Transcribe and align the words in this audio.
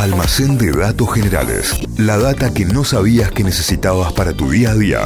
Almacén 0.00 0.56
de 0.56 0.72
datos 0.72 1.12
generales. 1.12 1.78
La 1.98 2.16
data 2.16 2.54
que 2.54 2.64
no 2.64 2.84
sabías 2.84 3.30
que 3.32 3.44
necesitabas 3.44 4.14
para 4.14 4.32
tu 4.32 4.50
día 4.50 4.70
a 4.70 4.74
día. 4.74 5.00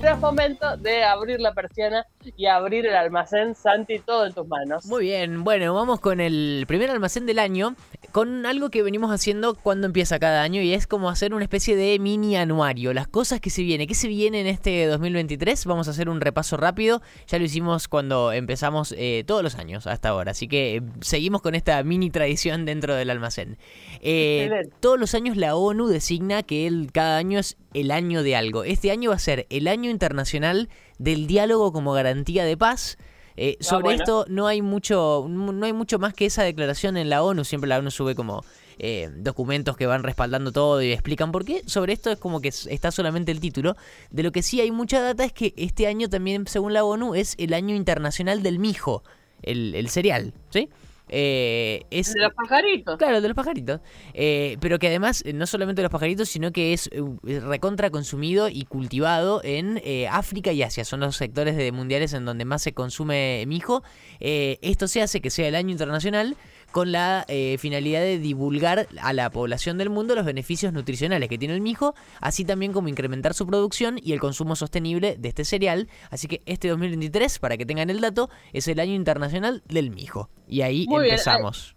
Es 0.00 0.16
momento 0.20 0.76
de 0.76 1.02
abrir 1.02 1.40
la 1.40 1.54
persiana 1.54 2.06
y 2.36 2.46
abrir 2.46 2.86
el 2.86 2.94
almacén, 2.94 3.56
Santi, 3.56 3.98
todo 3.98 4.26
en 4.26 4.32
tus 4.32 4.46
manos. 4.46 4.86
Muy 4.86 5.06
bien, 5.06 5.42
bueno, 5.42 5.74
vamos 5.74 5.98
con 5.98 6.20
el 6.20 6.66
primer 6.68 6.88
almacén 6.88 7.26
del 7.26 7.40
año, 7.40 7.74
con 8.14 8.46
algo 8.46 8.70
que 8.70 8.84
venimos 8.84 9.10
haciendo 9.10 9.56
cuando 9.56 9.88
empieza 9.88 10.20
cada 10.20 10.44
año 10.44 10.62
y 10.62 10.72
es 10.72 10.86
como 10.86 11.10
hacer 11.10 11.34
una 11.34 11.42
especie 11.42 11.74
de 11.74 11.98
mini 11.98 12.36
anuario, 12.36 12.94
las 12.94 13.08
cosas 13.08 13.40
que 13.40 13.50
se 13.50 13.64
vienen, 13.64 13.88
¿qué 13.88 13.96
se 13.96 14.06
viene 14.06 14.40
en 14.40 14.46
este 14.46 14.86
2023? 14.86 15.66
Vamos 15.66 15.88
a 15.88 15.90
hacer 15.90 16.08
un 16.08 16.20
repaso 16.20 16.56
rápido, 16.56 17.02
ya 17.26 17.40
lo 17.40 17.44
hicimos 17.44 17.88
cuando 17.88 18.30
empezamos 18.30 18.94
eh, 18.96 19.24
todos 19.26 19.42
los 19.42 19.56
años 19.56 19.88
hasta 19.88 20.10
ahora, 20.10 20.30
así 20.30 20.46
que 20.46 20.76
eh, 20.76 20.82
seguimos 21.00 21.42
con 21.42 21.56
esta 21.56 21.82
mini 21.82 22.08
tradición 22.08 22.64
dentro 22.66 22.94
del 22.94 23.10
almacén. 23.10 23.58
Eh, 24.00 24.48
todos 24.78 25.00
los 25.00 25.16
años 25.16 25.36
la 25.36 25.56
ONU 25.56 25.88
designa 25.88 26.44
que 26.44 26.68
el, 26.68 26.92
cada 26.92 27.16
año 27.16 27.40
es 27.40 27.56
el 27.72 27.90
año 27.90 28.22
de 28.22 28.36
algo. 28.36 28.62
Este 28.62 28.92
año 28.92 29.10
va 29.10 29.16
a 29.16 29.18
ser 29.18 29.48
el 29.50 29.66
año 29.66 29.90
internacional 29.90 30.68
del 31.00 31.26
diálogo 31.26 31.72
como 31.72 31.92
garantía 31.92 32.44
de 32.44 32.56
paz. 32.56 32.96
Eh, 33.36 33.56
ah, 33.60 33.64
sobre 33.64 33.94
esto 33.94 34.26
no 34.28 34.46
hay 34.46 34.62
mucho 34.62 35.26
no 35.28 35.66
hay 35.66 35.72
mucho 35.72 35.98
más 35.98 36.14
que 36.14 36.26
esa 36.26 36.42
declaración 36.42 36.96
en 36.96 37.10
la 37.10 37.22
ONU. 37.22 37.44
Siempre 37.44 37.68
la 37.68 37.78
ONU 37.78 37.90
sube 37.90 38.14
como 38.14 38.44
eh, 38.78 39.10
documentos 39.16 39.76
que 39.76 39.86
van 39.86 40.02
respaldando 40.02 40.52
todo 40.52 40.82
y 40.82 40.92
explican 40.92 41.32
por 41.32 41.44
qué. 41.44 41.62
Sobre 41.66 41.92
esto 41.92 42.10
es 42.10 42.18
como 42.18 42.40
que 42.40 42.48
está 42.48 42.90
solamente 42.90 43.32
el 43.32 43.40
título. 43.40 43.76
De 44.10 44.22
lo 44.22 44.32
que 44.32 44.42
sí 44.42 44.60
hay 44.60 44.70
mucha 44.70 45.00
data 45.00 45.24
es 45.24 45.32
que 45.32 45.54
este 45.56 45.86
año 45.86 46.08
también, 46.08 46.46
según 46.46 46.72
la 46.72 46.84
ONU, 46.84 47.14
es 47.14 47.34
el 47.38 47.54
año 47.54 47.74
internacional 47.74 48.42
del 48.42 48.58
mijo, 48.58 49.02
el, 49.42 49.74
el 49.74 49.88
cereal, 49.88 50.32
¿sí? 50.50 50.68
Eh, 51.08 51.84
es, 51.90 52.12
de 52.12 52.20
los 52.20 52.32
pajaritos. 52.32 52.96
Claro, 52.96 53.20
de 53.20 53.28
los 53.28 53.36
pajaritos. 53.36 53.80
Eh, 54.14 54.56
pero 54.60 54.78
que 54.78 54.88
además, 54.88 55.22
eh, 55.26 55.32
no 55.32 55.46
solamente 55.46 55.80
de 55.80 55.84
los 55.84 55.92
pajaritos, 55.92 56.28
sino 56.28 56.52
que 56.52 56.72
es 56.72 56.90
recontra 57.22 57.90
consumido 57.90 58.48
y 58.48 58.64
cultivado 58.64 59.40
en 59.44 59.80
África 60.10 60.52
y 60.52 60.62
Asia. 60.62 60.84
Son 60.84 61.00
los 61.00 61.16
sectores 61.16 61.56
de 61.56 61.72
mundiales 61.72 62.12
en 62.12 62.24
donde 62.24 62.44
más 62.44 62.62
se 62.62 62.72
consume 62.72 63.44
mijo. 63.46 63.82
esto 64.20 64.88
se 64.88 65.02
hace 65.02 65.20
que 65.20 65.30
sea 65.30 65.48
el 65.48 65.54
año 65.54 65.70
internacional 65.70 66.36
con 66.74 66.90
la 66.90 67.24
eh, 67.28 67.56
finalidad 67.60 68.00
de 68.00 68.18
divulgar 68.18 68.88
a 69.00 69.12
la 69.12 69.30
población 69.30 69.78
del 69.78 69.90
mundo 69.90 70.16
los 70.16 70.24
beneficios 70.24 70.72
nutricionales 70.72 71.28
que 71.28 71.38
tiene 71.38 71.54
el 71.54 71.60
mijo, 71.60 71.94
así 72.20 72.44
también 72.44 72.72
como 72.72 72.88
incrementar 72.88 73.32
su 73.32 73.46
producción 73.46 73.96
y 74.02 74.12
el 74.12 74.18
consumo 74.18 74.56
sostenible 74.56 75.14
de 75.16 75.28
este 75.28 75.44
cereal. 75.44 75.88
Así 76.10 76.26
que 76.26 76.42
este 76.46 76.66
2023, 76.66 77.38
para 77.38 77.56
que 77.56 77.64
tengan 77.64 77.90
el 77.90 78.00
dato, 78.00 78.28
es 78.52 78.66
el 78.66 78.80
año 78.80 78.92
internacional 78.92 79.62
del 79.68 79.92
mijo. 79.92 80.30
Y 80.48 80.62
ahí 80.62 80.88
empezamos. 80.90 81.73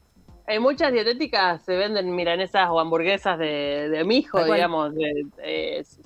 Hay 0.47 0.59
muchas 0.59 0.93
dietéticas 0.93 1.61
se 1.65 1.75
venden 1.75 2.15
milanesas 2.15 2.69
o 2.69 2.79
hamburguesas 2.79 3.37
de, 3.37 3.89
de 3.89 4.03
mijo, 4.05 4.43
digamos. 4.45 4.93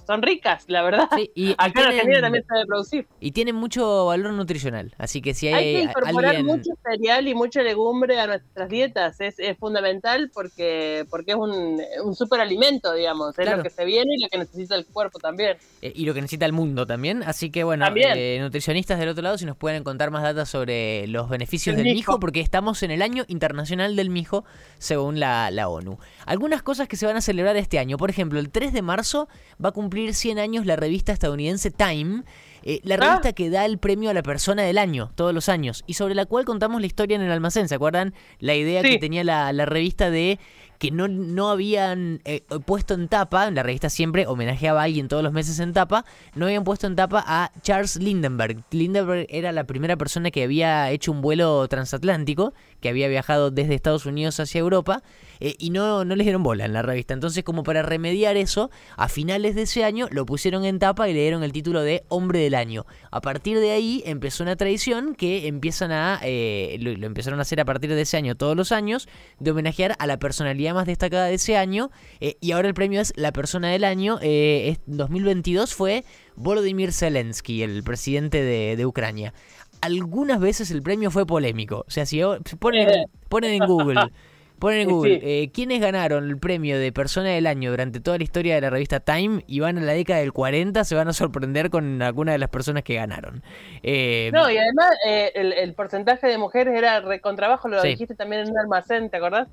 son 0.08 0.22
ricas, 0.24 0.64
la 0.68 0.82
verdad. 0.82 1.10
y, 1.36 1.54
Acá 1.60 1.82
en 1.82 1.88
Argentina 1.88 2.22
también 2.22 2.44
se 2.48 2.54
debe 2.56 2.66
producir. 2.66 3.08
Y 3.20 3.32
tienen 3.32 3.56
mucho 3.56 4.08
valor 4.08 4.34
nutricional. 4.34 4.96
Así 4.98 5.22
que 5.22 5.36
si 5.36 5.48
hay. 5.48 5.54
Hay 5.54 5.74
que 5.76 5.82
incorporar 5.84 6.44
mucho 6.44 6.72
cereal 6.84 7.28
y 7.28 7.36
mucha 7.36 7.62
legumbre 7.62 8.20
a 8.20 8.26
nuestras 8.26 8.68
dietas. 8.68 9.22
Es, 9.22 9.38
es 9.38 9.58
fundamental 9.60 10.32
porque, 10.34 11.06
porque 11.12 11.32
es 11.32 11.38
un, 11.38 11.80
un 12.04 12.16
superalimento, 12.16 12.94
digamos. 12.94 13.38
Es 13.38 13.50
lo 13.50 13.62
que 13.62 13.70
se 13.70 13.86
viene 13.86 14.16
y 14.16 14.24
lo 14.24 14.30
que 14.30 14.40
necesita 14.40 14.74
el 14.74 14.88
cuerpo 14.88 15.20
también. 15.20 15.58
Eh, 15.84 15.94
y 15.96 16.06
lo 16.06 16.16
que 16.16 16.22
necesita 16.22 16.48
el 16.48 16.54
mundo 16.54 16.88
también. 16.88 17.22
Así 17.24 17.52
que, 17.52 17.64
bueno, 17.64 17.86
eh, 17.96 18.40
nutricionistas 18.42 18.98
del 18.98 19.10
otro 19.10 19.22
lado, 19.22 19.38
si 19.38 19.46
nos 19.46 19.56
pueden 19.56 19.84
contar 19.84 20.10
más 20.10 20.24
datos 20.24 20.50
sobre 20.50 21.06
los 21.06 21.30
beneficios 21.30 21.76
del 21.76 21.86
mijo, 21.86 22.20
porque 22.20 22.40
estamos 22.40 22.82
en 22.82 22.90
el 22.90 23.04
año 23.04 23.24
internacional 23.28 23.96
del 23.96 24.10
mijo 24.10 24.31
según 24.78 25.20
la, 25.20 25.50
ONU. 25.68 25.98
Algunas 26.26 26.64
cosas 26.64 26.88
que 26.88 26.98
se 26.98 27.06
van 27.06 27.18
a 27.18 27.22
celebrar 27.22 27.58
este 27.58 27.80
año. 27.80 27.98
Por 27.98 28.10
ejemplo, 28.10 28.40
el 28.40 28.50
3 28.50 28.74
de 28.74 28.82
marzo 28.82 29.28
va 29.64 29.70
a 29.70 29.74
cumplir 29.74 30.14
100 30.14 30.40
años 30.40 30.66
la 30.66 30.76
revista 30.76 31.12
estadounidense 31.12 31.72
Time. 31.72 32.24
Eh, 32.64 32.80
la 32.84 32.96
ah. 32.96 32.98
revista 32.98 33.34
que 33.34 33.50
da 33.50 33.66
el 33.66 33.78
premio 33.78 34.10
a 34.10 34.14
la 34.14 34.24
persona 34.24 34.64
del 34.64 34.78
año, 34.78 35.12
todos 35.16 35.34
los 35.34 35.50
años, 35.50 35.84
y 35.88 35.96
sobre 35.96 36.16
la 36.16 36.26
cual 36.26 36.46
contamos 36.46 36.82
la 36.82 36.88
historia 36.88 37.16
en 37.16 37.22
el 37.22 37.32
almacén. 37.32 37.68
¿Se 37.68 37.76
acuerdan? 37.76 38.14
La 38.40 38.56
idea 38.56 38.82
que 38.82 38.98
tenía 38.98 39.24
la, 39.24 39.52
la 39.54 39.66
revista 39.66 40.10
de 40.10 40.40
que 40.82 40.90
no, 40.90 41.08
no 41.08 41.52
habían 41.52 42.22
eh, 42.26 42.42
puesto 42.66 42.96
en 42.96 43.08
tapa, 43.08 43.52
la 43.52 43.62
revista 43.62 43.88
siempre 43.88 44.26
homenajeaba 44.26 44.82
a 44.82 44.86
alguien 44.86 45.08
todos 45.08 45.22
los 45.22 45.32
meses 45.32 45.60
en 45.60 45.74
tapa, 45.74 46.06
no 46.34 46.48
habían 46.48 46.64
puesto 46.64 46.88
en 46.88 46.96
tapa 46.96 47.24
a 47.28 47.52
Charles 47.62 47.98
Lindenberg. 47.98 48.64
Lindenberg 48.72 49.28
era 49.30 49.52
la 49.52 49.66
primera 49.66 49.96
persona 49.96 50.32
que 50.32 50.42
había 50.42 50.90
hecho 50.90 51.12
un 51.12 51.22
vuelo 51.22 51.68
transatlántico, 51.68 52.56
que 52.80 52.90
había 52.90 53.08
viajado 53.10 53.52
desde 53.52 53.76
Estados 53.76 54.08
Unidos 54.08 54.40
hacia 54.40 54.58
Europa, 54.58 55.04
eh, 55.40 55.54
y 55.60 55.70
no, 55.70 56.04
no 56.04 56.16
les 56.16 56.26
dieron 56.26 56.42
bola 56.42 56.66
en 56.66 56.74
la 56.74 56.82
revista. 56.82 57.14
Entonces, 57.14 57.44
como 57.44 57.62
para 57.62 57.84
remediar 57.84 58.36
eso, 58.36 58.72
a 58.98 59.08
finales 59.08 59.54
de 59.54 59.62
ese 59.62 59.84
año 59.84 60.08
lo 60.10 60.26
pusieron 60.26 60.66
en 60.66 60.80
tapa 60.80 61.08
y 61.08 61.14
le 61.14 61.22
dieron 61.22 61.44
el 61.44 61.52
título 61.52 61.82
de 61.82 62.06
Hombre 62.08 62.40
del 62.40 62.51
Año. 62.56 62.86
A 63.12 63.22
partir 63.22 63.60
de 63.60 63.72
ahí 63.72 64.04
empezó 64.06 64.44
una 64.44 64.56
tradición 64.56 65.16
que 65.16 65.48
empiezan 65.48 65.92
a, 65.92 66.20
eh, 66.24 66.78
lo, 66.80 66.92
lo 66.94 67.08
empezaron 67.08 67.40
a 67.40 67.44
hacer 67.44 67.60
a 67.60 67.66
partir 67.66 67.94
de 67.94 68.02
ese 68.02 68.18
año 68.18 68.36
todos 68.36 68.56
los 68.56 68.72
años, 68.72 69.08
de 69.40 69.52
homenajear 69.52 69.96
a 70.00 70.08
la 70.08 70.20
personalidad 70.20 70.74
más 70.74 70.86
destacada 70.86 71.26
de 71.26 71.36
ese 71.36 71.58
año. 71.58 71.92
Eh, 72.20 72.38
y 72.42 72.52
ahora 72.52 72.68
el 72.68 72.74
premio 72.74 73.02
es 73.02 73.14
la 73.16 73.32
persona 73.32 73.70
del 73.70 73.84
año. 73.84 74.20
Eh, 74.22 74.78
2022 74.86 75.74
fue 75.74 76.04
Volodymyr 76.36 76.92
Zelensky, 76.94 77.64
el 77.64 77.84
presidente 77.84 78.42
de, 78.44 78.86
Ucrania. 78.86 79.34
Algunas 79.82 80.40
veces 80.40 80.72
el 80.72 80.82
premio 80.82 81.12
fue 81.12 81.26
polémico. 81.26 81.86
O 81.88 81.92
sea, 81.92 82.06
si 82.06 82.22
ponen, 82.60 83.06
ponen 83.30 83.62
en 83.62 83.68
Google. 83.68 84.12
Ponen 84.62 84.82
en 84.82 84.90
Google, 84.90 85.20
eh, 85.24 85.50
¿quiénes 85.52 85.82
ganaron 85.82 86.30
el 86.30 86.38
premio 86.38 86.78
de 86.78 86.92
persona 86.92 87.30
del 87.30 87.48
año 87.48 87.72
durante 87.72 88.00
toda 88.00 88.20
la 88.20 88.24
historia 88.24 88.54
de 88.54 88.62
la 88.62 88.70
revista 88.70 89.00
Time 89.00 89.44
y 89.48 89.60
van 89.60 89.80
a 89.80 89.82
la 89.82 89.94
década 89.94 90.20
del 90.20 90.34
40? 90.34 90.84
Se 90.84 90.94
van 90.94 91.08
a 91.08 91.14
sorprender 91.14 91.72
con 91.72 92.00
alguna 92.04 92.34
de 92.34 92.38
las 92.38 92.50
personas 92.50 92.84
que 92.84 92.94
ganaron. 92.94 93.42
Eh, 93.82 94.30
no, 94.32 94.52
y 94.52 94.60
además 94.60 94.92
eh, 95.08 95.32
el, 95.34 95.74
porcentaje 95.74 96.28
de 96.28 96.38
mujeres 96.38 96.78
era 96.78 97.02
recontrabajo, 97.02 97.70
lo 97.70 97.82
dijiste 97.82 98.14
también 98.14 98.44
en 98.44 98.52
un 98.52 98.60
almacén, 98.60 99.10
¿te 99.10 99.18
acordás? 99.18 99.48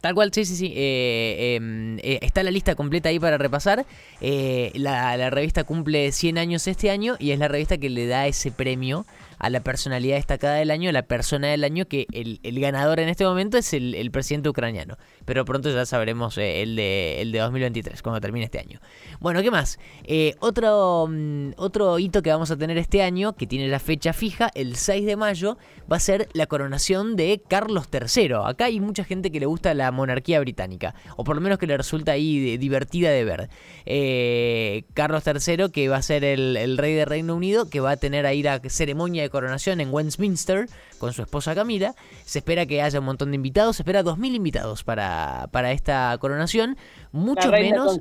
Tal 0.00 0.14
cual, 0.14 0.32
sí, 0.32 0.46
sí, 0.46 0.56
sí. 0.56 0.72
Eh, 0.74 1.56
em, 1.56 1.98
eh, 1.98 2.20
está 2.22 2.42
la 2.42 2.50
lista 2.50 2.74
completa 2.74 3.10
ahí 3.10 3.20
para 3.20 3.36
repasar. 3.36 3.84
Eh, 4.20 4.72
la, 4.74 5.16
la, 5.18 5.28
revista 5.28 5.64
cumple 5.64 6.10
100 6.10 6.38
años 6.38 6.66
este 6.66 6.90
año 6.90 7.16
y 7.18 7.32
es 7.32 7.38
la 7.38 7.48
revista 7.48 7.76
que 7.76 7.90
le 7.90 8.06
da 8.06 8.26
ese 8.26 8.50
premio 8.50 9.04
a 9.40 9.48
la 9.48 9.60
personalidad 9.60 10.16
destacada 10.16 10.56
del 10.56 10.70
año, 10.70 10.92
la 10.92 11.02
persona 11.02 11.48
del 11.48 11.64
año, 11.64 11.86
que 11.86 12.06
el, 12.12 12.60
ganador 12.60 13.00
en 13.00 13.08
este 13.08 13.24
momento 13.24 13.56
es 13.56 13.72
el, 13.72 14.10
presidente 14.10 14.50
ucraniano. 14.50 14.98
Pero 15.24 15.46
pronto 15.46 15.70
ya 15.70 15.86
sabremos 15.86 16.36
eh, 16.36 16.62
el, 16.62 16.76
de, 16.76 17.22
el 17.22 17.32
de 17.32 17.38
2023, 17.38 18.02
cuando 18.02 18.20
termine 18.20 18.44
este 18.44 18.58
año. 18.58 18.80
Bueno, 19.18 19.40
¿qué 19.42 19.50
más? 19.50 19.78
Eh, 20.04 20.34
otro, 20.40 21.08
mm, 21.08 21.52
otro 21.56 21.98
hito 21.98 22.22
que 22.22 22.30
vamos 22.30 22.50
a 22.50 22.56
tener 22.58 22.76
este 22.76 23.02
año, 23.02 23.34
que 23.34 23.46
tiene 23.46 23.68
la 23.68 23.78
fecha 23.78 24.12
fija, 24.12 24.50
el 24.54 24.76
6 24.76 25.06
de 25.06 25.16
mayo, 25.16 25.56
va 25.90 25.96
a 25.96 26.00
ser 26.00 26.28
la 26.34 26.46
coronación 26.46 27.16
de 27.16 27.40
Carlos 27.48 27.88
III. 27.90 28.32
Acá 28.44 28.66
hay 28.66 28.78
mucha 28.78 29.04
gente 29.04 29.32
que 29.32 29.40
le 29.40 29.46
gusta 29.46 29.72
la 29.72 29.90
monarquía 29.90 30.38
británica, 30.40 30.94
o 31.16 31.24
por 31.24 31.36
lo 31.36 31.40
menos 31.40 31.58
que 31.58 31.66
le 31.66 31.78
resulta 31.78 32.12
ahí 32.12 32.58
divertida 32.58 33.10
de 33.10 33.24
ver. 33.24 33.48
Eh, 33.86 34.84
Carlos 34.92 35.22
III, 35.26 35.70
que 35.72 35.88
va 35.88 35.96
a 35.96 36.02
ser 36.02 36.24
el, 36.24 36.58
el 36.58 36.76
rey 36.76 36.92
de 36.92 37.06
Reino 37.06 37.34
Unido, 37.34 37.70
que 37.70 37.80
va 37.80 37.92
a 37.92 37.96
tener 37.96 38.26
ahí 38.26 38.42
la 38.42 38.60
ceremonia 38.68 39.22
de 39.22 39.29
coronación 39.30 39.80
en 39.80 39.92
Westminster 39.92 40.68
con 40.98 41.12
su 41.12 41.22
esposa 41.22 41.54
Camila. 41.54 41.94
Se 42.24 42.40
espera 42.40 42.66
que 42.66 42.82
haya 42.82 42.98
un 42.98 43.06
montón 43.06 43.30
de 43.30 43.36
invitados, 43.36 43.76
se 43.76 43.82
espera 43.82 44.02
2.000 44.02 44.34
invitados 44.34 44.84
para, 44.84 45.48
para 45.50 45.72
esta 45.72 46.16
coronación. 46.20 46.76
Mucho 47.12 47.50
menos... 47.50 48.00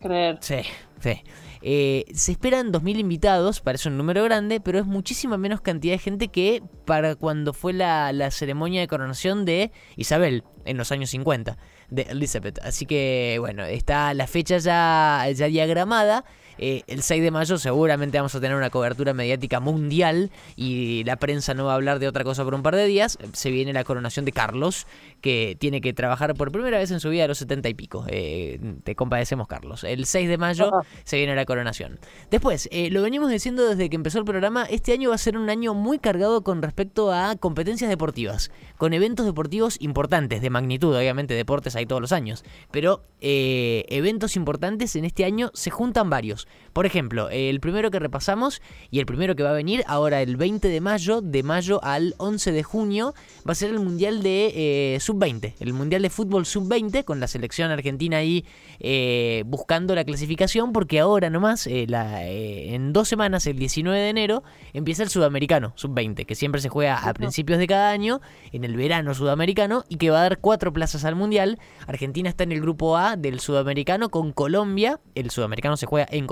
creer. 0.00 0.38
Sí, 0.40 0.60
sí. 1.00 1.22
Eh, 1.64 2.06
se 2.12 2.32
esperan 2.32 2.72
2.000 2.72 2.98
invitados, 2.98 3.60
parece 3.60 3.88
un 3.88 3.96
número 3.96 4.24
grande, 4.24 4.60
pero 4.60 4.80
es 4.80 4.84
muchísima 4.84 5.38
menos 5.38 5.60
cantidad 5.60 5.94
de 5.94 5.98
gente 5.98 6.28
que 6.28 6.60
para 6.84 7.14
cuando 7.14 7.52
fue 7.52 7.72
la, 7.72 8.12
la 8.12 8.32
ceremonia 8.32 8.80
de 8.80 8.88
coronación 8.88 9.44
de 9.44 9.70
Isabel 9.96 10.42
en 10.64 10.76
los 10.76 10.90
años 10.90 11.10
50, 11.10 11.56
de 11.90 12.02
Elizabeth. 12.02 12.58
Así 12.64 12.84
que 12.84 13.36
bueno, 13.38 13.64
está 13.64 14.12
la 14.14 14.26
fecha 14.26 14.58
ya, 14.58 15.24
ya 15.32 15.46
diagramada. 15.46 16.24
Eh, 16.58 16.82
el 16.86 17.02
6 17.02 17.22
de 17.22 17.30
mayo 17.30 17.58
seguramente 17.58 18.18
vamos 18.18 18.34
a 18.34 18.40
tener 18.40 18.56
una 18.56 18.70
cobertura 18.70 19.14
mediática 19.14 19.60
mundial 19.60 20.30
y 20.56 21.04
la 21.04 21.16
prensa 21.16 21.54
no 21.54 21.66
va 21.66 21.72
a 21.72 21.74
hablar 21.76 21.98
de 21.98 22.08
otra 22.08 22.24
cosa 22.24 22.44
por 22.44 22.54
un 22.54 22.62
par 22.62 22.76
de 22.76 22.86
días. 22.86 23.18
Se 23.32 23.50
viene 23.50 23.72
la 23.72 23.84
coronación 23.84 24.24
de 24.24 24.32
Carlos, 24.32 24.86
que 25.20 25.56
tiene 25.58 25.80
que 25.80 25.92
trabajar 25.92 26.34
por 26.34 26.52
primera 26.52 26.78
vez 26.78 26.90
en 26.90 27.00
su 27.00 27.10
vida 27.10 27.24
a 27.24 27.28
los 27.28 27.38
70 27.38 27.68
y 27.68 27.74
pico. 27.74 28.04
Eh, 28.08 28.60
te 28.84 28.94
compadecemos, 28.94 29.46
Carlos. 29.48 29.84
El 29.84 30.06
6 30.06 30.28
de 30.28 30.38
mayo 30.38 30.70
se 31.04 31.16
viene 31.16 31.34
la 31.34 31.44
coronación. 31.44 31.98
Después, 32.30 32.68
eh, 32.72 32.90
lo 32.90 33.02
venimos 33.02 33.30
diciendo 33.30 33.68
desde 33.68 33.88
que 33.88 33.96
empezó 33.96 34.18
el 34.18 34.24
programa, 34.24 34.64
este 34.64 34.92
año 34.92 35.10
va 35.10 35.14
a 35.14 35.18
ser 35.18 35.36
un 35.36 35.50
año 35.50 35.74
muy 35.74 35.98
cargado 35.98 36.42
con 36.42 36.62
respecto 36.62 37.12
a 37.12 37.36
competencias 37.36 37.90
deportivas, 37.90 38.50
con 38.76 38.92
eventos 38.92 39.26
deportivos 39.26 39.76
importantes, 39.80 40.42
de 40.42 40.50
magnitud, 40.50 40.96
obviamente 40.96 41.34
deportes 41.34 41.76
hay 41.76 41.86
todos 41.86 42.00
los 42.00 42.12
años, 42.12 42.44
pero 42.70 43.04
eventos 43.20 44.36
importantes 44.36 44.96
en 44.96 45.04
este 45.04 45.24
año 45.24 45.50
se 45.54 45.70
juntan 45.70 46.10
varios. 46.10 46.41
Por 46.72 46.86
ejemplo, 46.86 47.28
el 47.30 47.60
primero 47.60 47.90
que 47.90 47.98
repasamos 47.98 48.62
y 48.90 48.98
el 48.98 49.06
primero 49.06 49.36
que 49.36 49.42
va 49.42 49.50
a 49.50 49.54
venir 49.54 49.84
ahora 49.86 50.22
el 50.22 50.36
20 50.36 50.68
de 50.68 50.80
mayo, 50.80 51.20
de 51.20 51.42
mayo 51.42 51.84
al 51.84 52.14
11 52.16 52.52
de 52.52 52.62
junio, 52.62 53.14
va 53.46 53.52
a 53.52 53.54
ser 53.54 53.70
el 53.70 53.78
Mundial 53.78 54.22
de 54.22 54.94
eh, 54.94 55.00
Sub-20, 55.00 55.54
el 55.60 55.72
Mundial 55.74 56.00
de 56.00 56.08
Fútbol 56.08 56.46
Sub-20, 56.46 57.04
con 57.04 57.20
la 57.20 57.26
selección 57.26 57.70
argentina 57.70 58.18
ahí 58.18 58.46
eh, 58.80 59.44
buscando 59.46 59.94
la 59.94 60.04
clasificación, 60.04 60.72
porque 60.72 61.00
ahora 61.00 61.28
nomás, 61.28 61.66
eh, 61.66 61.84
la, 61.88 62.26
en 62.26 62.94
dos 62.94 63.08
semanas, 63.08 63.46
el 63.46 63.58
19 63.58 63.98
de 63.98 64.08
enero, 64.08 64.42
empieza 64.72 65.02
el 65.02 65.10
Sudamericano 65.10 65.74
Sub-20, 65.76 66.24
que 66.24 66.34
siempre 66.34 66.62
se 66.62 66.70
juega 66.70 66.96
a 66.96 67.12
principios 67.12 67.58
de 67.58 67.66
cada 67.66 67.90
año, 67.90 68.22
en 68.52 68.64
el 68.64 68.76
verano 68.76 69.14
sudamericano, 69.14 69.84
y 69.90 69.96
que 69.96 70.10
va 70.10 70.20
a 70.20 70.22
dar 70.22 70.38
cuatro 70.38 70.72
plazas 70.72 71.04
al 71.04 71.16
Mundial. 71.16 71.58
Argentina 71.86 72.30
está 72.30 72.44
en 72.44 72.52
el 72.52 72.60
grupo 72.62 72.96
A 72.96 73.16
del 73.16 73.40
Sudamericano 73.40 74.08
con 74.08 74.32
Colombia, 74.32 75.00
el 75.14 75.30
Sudamericano 75.30 75.76
se 75.76 75.86
juega 75.86 76.08
en 76.10 76.26
Colombia, 76.26 76.31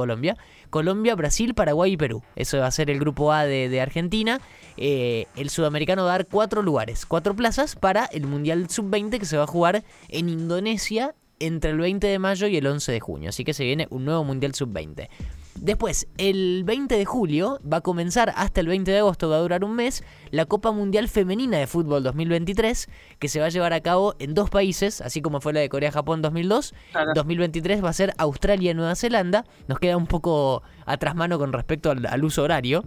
Colombia, 0.70 1.14
Brasil, 1.14 1.54
Paraguay 1.54 1.92
y 1.92 1.96
Perú. 1.96 2.22
Eso 2.36 2.58
va 2.58 2.66
a 2.66 2.70
ser 2.70 2.90
el 2.90 2.98
grupo 2.98 3.32
A 3.32 3.44
de, 3.44 3.80
Argentina. 3.80 4.40
Eh, 4.76 5.26
el 5.36 5.50
sudamericano 5.50 6.04
va 6.04 6.10
a 6.10 6.18
dar 6.18 6.26
cuatro 6.26 6.62
lugares, 6.62 7.06
cuatro 7.06 7.34
plazas 7.34 7.76
para 7.76 8.06
el 8.06 8.26
Mundial 8.26 8.68
Sub-20 8.70 9.18
que 9.18 9.26
se 9.26 9.36
va 9.36 9.44
a 9.44 9.46
jugar 9.46 9.84
en 10.08 10.28
Indonesia 10.28 11.14
entre 11.38 11.70
el 11.70 11.78
20 11.78 12.06
de 12.06 12.18
mayo 12.18 12.46
y 12.46 12.56
el 12.56 12.66
11 12.66 12.92
de 12.92 13.00
junio. 13.00 13.28
Así 13.30 13.44
que 13.44 13.54
se 13.54 13.64
viene 13.64 13.88
un 13.90 14.04
nuevo 14.04 14.24
Mundial 14.24 14.54
Sub-20. 14.54 15.08
Después, 15.56 16.06
el 16.16 16.64
20 16.64 16.96
de 16.96 17.04
julio 17.04 17.60
va 17.70 17.78
a 17.78 17.80
comenzar 17.80 18.32
hasta 18.36 18.60
el 18.60 18.68
20 18.68 18.90
de 18.90 18.98
agosto, 18.98 19.28
va 19.28 19.36
a 19.36 19.40
durar 19.40 19.64
un 19.64 19.74
mes, 19.74 20.02
la 20.30 20.46
Copa 20.46 20.72
Mundial 20.72 21.08
Femenina 21.08 21.58
de 21.58 21.66
Fútbol 21.66 22.02
2023, 22.02 22.88
que 23.18 23.28
se 23.28 23.40
va 23.40 23.46
a 23.46 23.50
llevar 23.50 23.72
a 23.72 23.80
cabo 23.80 24.14
en 24.18 24.34
dos 24.34 24.48
países, 24.48 25.00
así 25.00 25.20
como 25.20 25.40
fue 25.40 25.52
la 25.52 25.60
de 25.60 25.68
Corea-Japón 25.68 26.22
2002. 26.22 26.74
2023 27.14 27.84
va 27.84 27.90
a 27.90 27.92
ser 27.92 28.14
Australia-Nueva 28.16 28.94
Zelanda. 28.94 29.44
Nos 29.68 29.78
queda 29.78 29.96
un 29.96 30.06
poco 30.06 30.62
atrás 30.86 31.14
mano 31.14 31.38
con 31.38 31.52
respecto 31.52 31.90
al 31.90 32.24
uso 32.24 32.42
horario. 32.42 32.84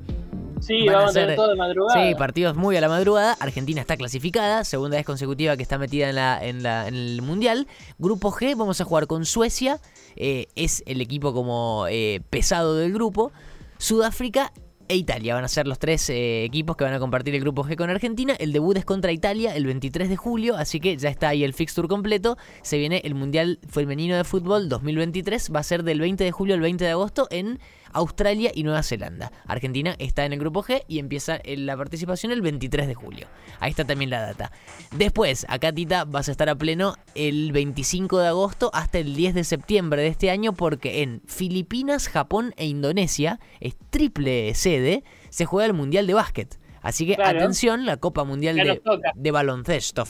Sí, 0.63 0.87
vamos 0.87 1.11
a 1.11 1.13
tener 1.13 1.35
todo 1.35 1.49
de 1.49 1.55
madrugada. 1.55 2.07
Sí, 2.07 2.15
partidos 2.15 2.55
muy 2.55 2.77
a 2.77 2.81
la 2.81 2.87
madrugada. 2.87 3.33
Argentina 3.39 3.81
está 3.81 3.97
clasificada, 3.97 4.63
segunda 4.63 4.95
vez 4.95 5.05
consecutiva 5.05 5.57
que 5.57 5.63
está 5.63 5.77
metida 5.77 6.07
en, 6.09 6.15
la, 6.15 6.39
en, 6.41 6.63
la, 6.63 6.87
en 6.87 6.95
el 6.95 7.21
Mundial. 7.21 7.67
Grupo 7.97 8.31
G, 8.31 8.55
vamos 8.55 8.79
a 8.79 8.85
jugar 8.85 9.07
con 9.07 9.25
Suecia, 9.25 9.81
eh, 10.15 10.47
es 10.55 10.81
el 10.85 11.01
equipo 11.01 11.33
como 11.33 11.85
eh, 11.89 12.21
pesado 12.29 12.77
del 12.77 12.93
grupo. 12.93 13.33
Sudáfrica 13.77 14.53
e 14.87 14.95
Italia. 14.95 15.35
Van 15.35 15.43
a 15.43 15.47
ser 15.47 15.67
los 15.67 15.79
tres 15.79 16.09
eh, 16.09 16.43
equipos 16.43 16.75
que 16.77 16.83
van 16.83 16.93
a 16.93 16.99
compartir 16.99 17.35
el 17.35 17.41
grupo 17.41 17.63
G 17.63 17.75
con 17.75 17.89
Argentina. 17.89 18.33
El 18.39 18.53
debut 18.53 18.77
es 18.77 18.85
contra 18.85 19.11
Italia 19.11 19.55
el 19.55 19.65
23 19.65 20.09
de 20.09 20.15
julio, 20.15 20.55
así 20.55 20.79
que 20.79 20.95
ya 20.97 21.09
está 21.09 21.29
ahí 21.29 21.43
el 21.43 21.53
fixture 21.53 21.87
completo. 21.87 22.37
Se 22.61 22.77
viene 22.77 23.01
el 23.03 23.15
Mundial 23.15 23.59
Femenino 23.67 24.15
de 24.15 24.23
Fútbol 24.23 24.69
2023. 24.69 25.51
Va 25.53 25.59
a 25.59 25.63
ser 25.63 25.83
del 25.83 25.99
20 25.99 26.23
de 26.23 26.31
julio 26.31 26.55
al 26.55 26.61
20 26.61 26.83
de 26.83 26.91
agosto 26.91 27.27
en 27.31 27.59
Australia 27.93 28.51
y 28.53 28.63
Nueva 28.63 28.83
Zelanda. 28.83 29.31
Argentina 29.47 29.95
está 29.99 30.25
en 30.25 30.33
el 30.33 30.39
grupo 30.39 30.63
G 30.63 30.83
y 30.87 30.99
empieza 30.99 31.39
la 31.45 31.77
participación 31.77 32.31
el 32.31 32.41
23 32.41 32.87
de 32.87 32.95
julio. 32.95 33.27
Ahí 33.59 33.71
está 33.71 33.85
también 33.85 34.09
la 34.09 34.21
data. 34.21 34.51
Después, 34.91 35.45
acá 35.49 35.71
Tita 35.71 36.05
vas 36.05 36.27
a 36.27 36.31
estar 36.31 36.49
a 36.49 36.55
pleno 36.55 36.95
el 37.15 37.51
25 37.51 38.19
de 38.19 38.27
agosto 38.27 38.69
hasta 38.73 38.99
el 38.99 39.15
10 39.15 39.35
de 39.35 39.43
septiembre 39.43 40.01
de 40.01 40.07
este 40.09 40.29
año 40.29 40.53
porque 40.53 41.03
en 41.03 41.21
Filipinas, 41.25 42.07
Japón 42.07 42.53
e 42.57 42.65
Indonesia, 42.65 43.39
es 43.59 43.75
triple 43.89 44.53
sede, 44.55 45.03
se 45.29 45.45
juega 45.45 45.65
el 45.65 45.73
Mundial 45.73 46.07
de 46.07 46.13
Básquet. 46.13 46.59
Así 46.83 47.07
que 47.07 47.13
atención, 47.13 47.85
la 47.85 47.97
Copa 47.97 48.23
Mundial 48.25 48.79
de, 49.15 49.31
Baloncesto 49.31 50.03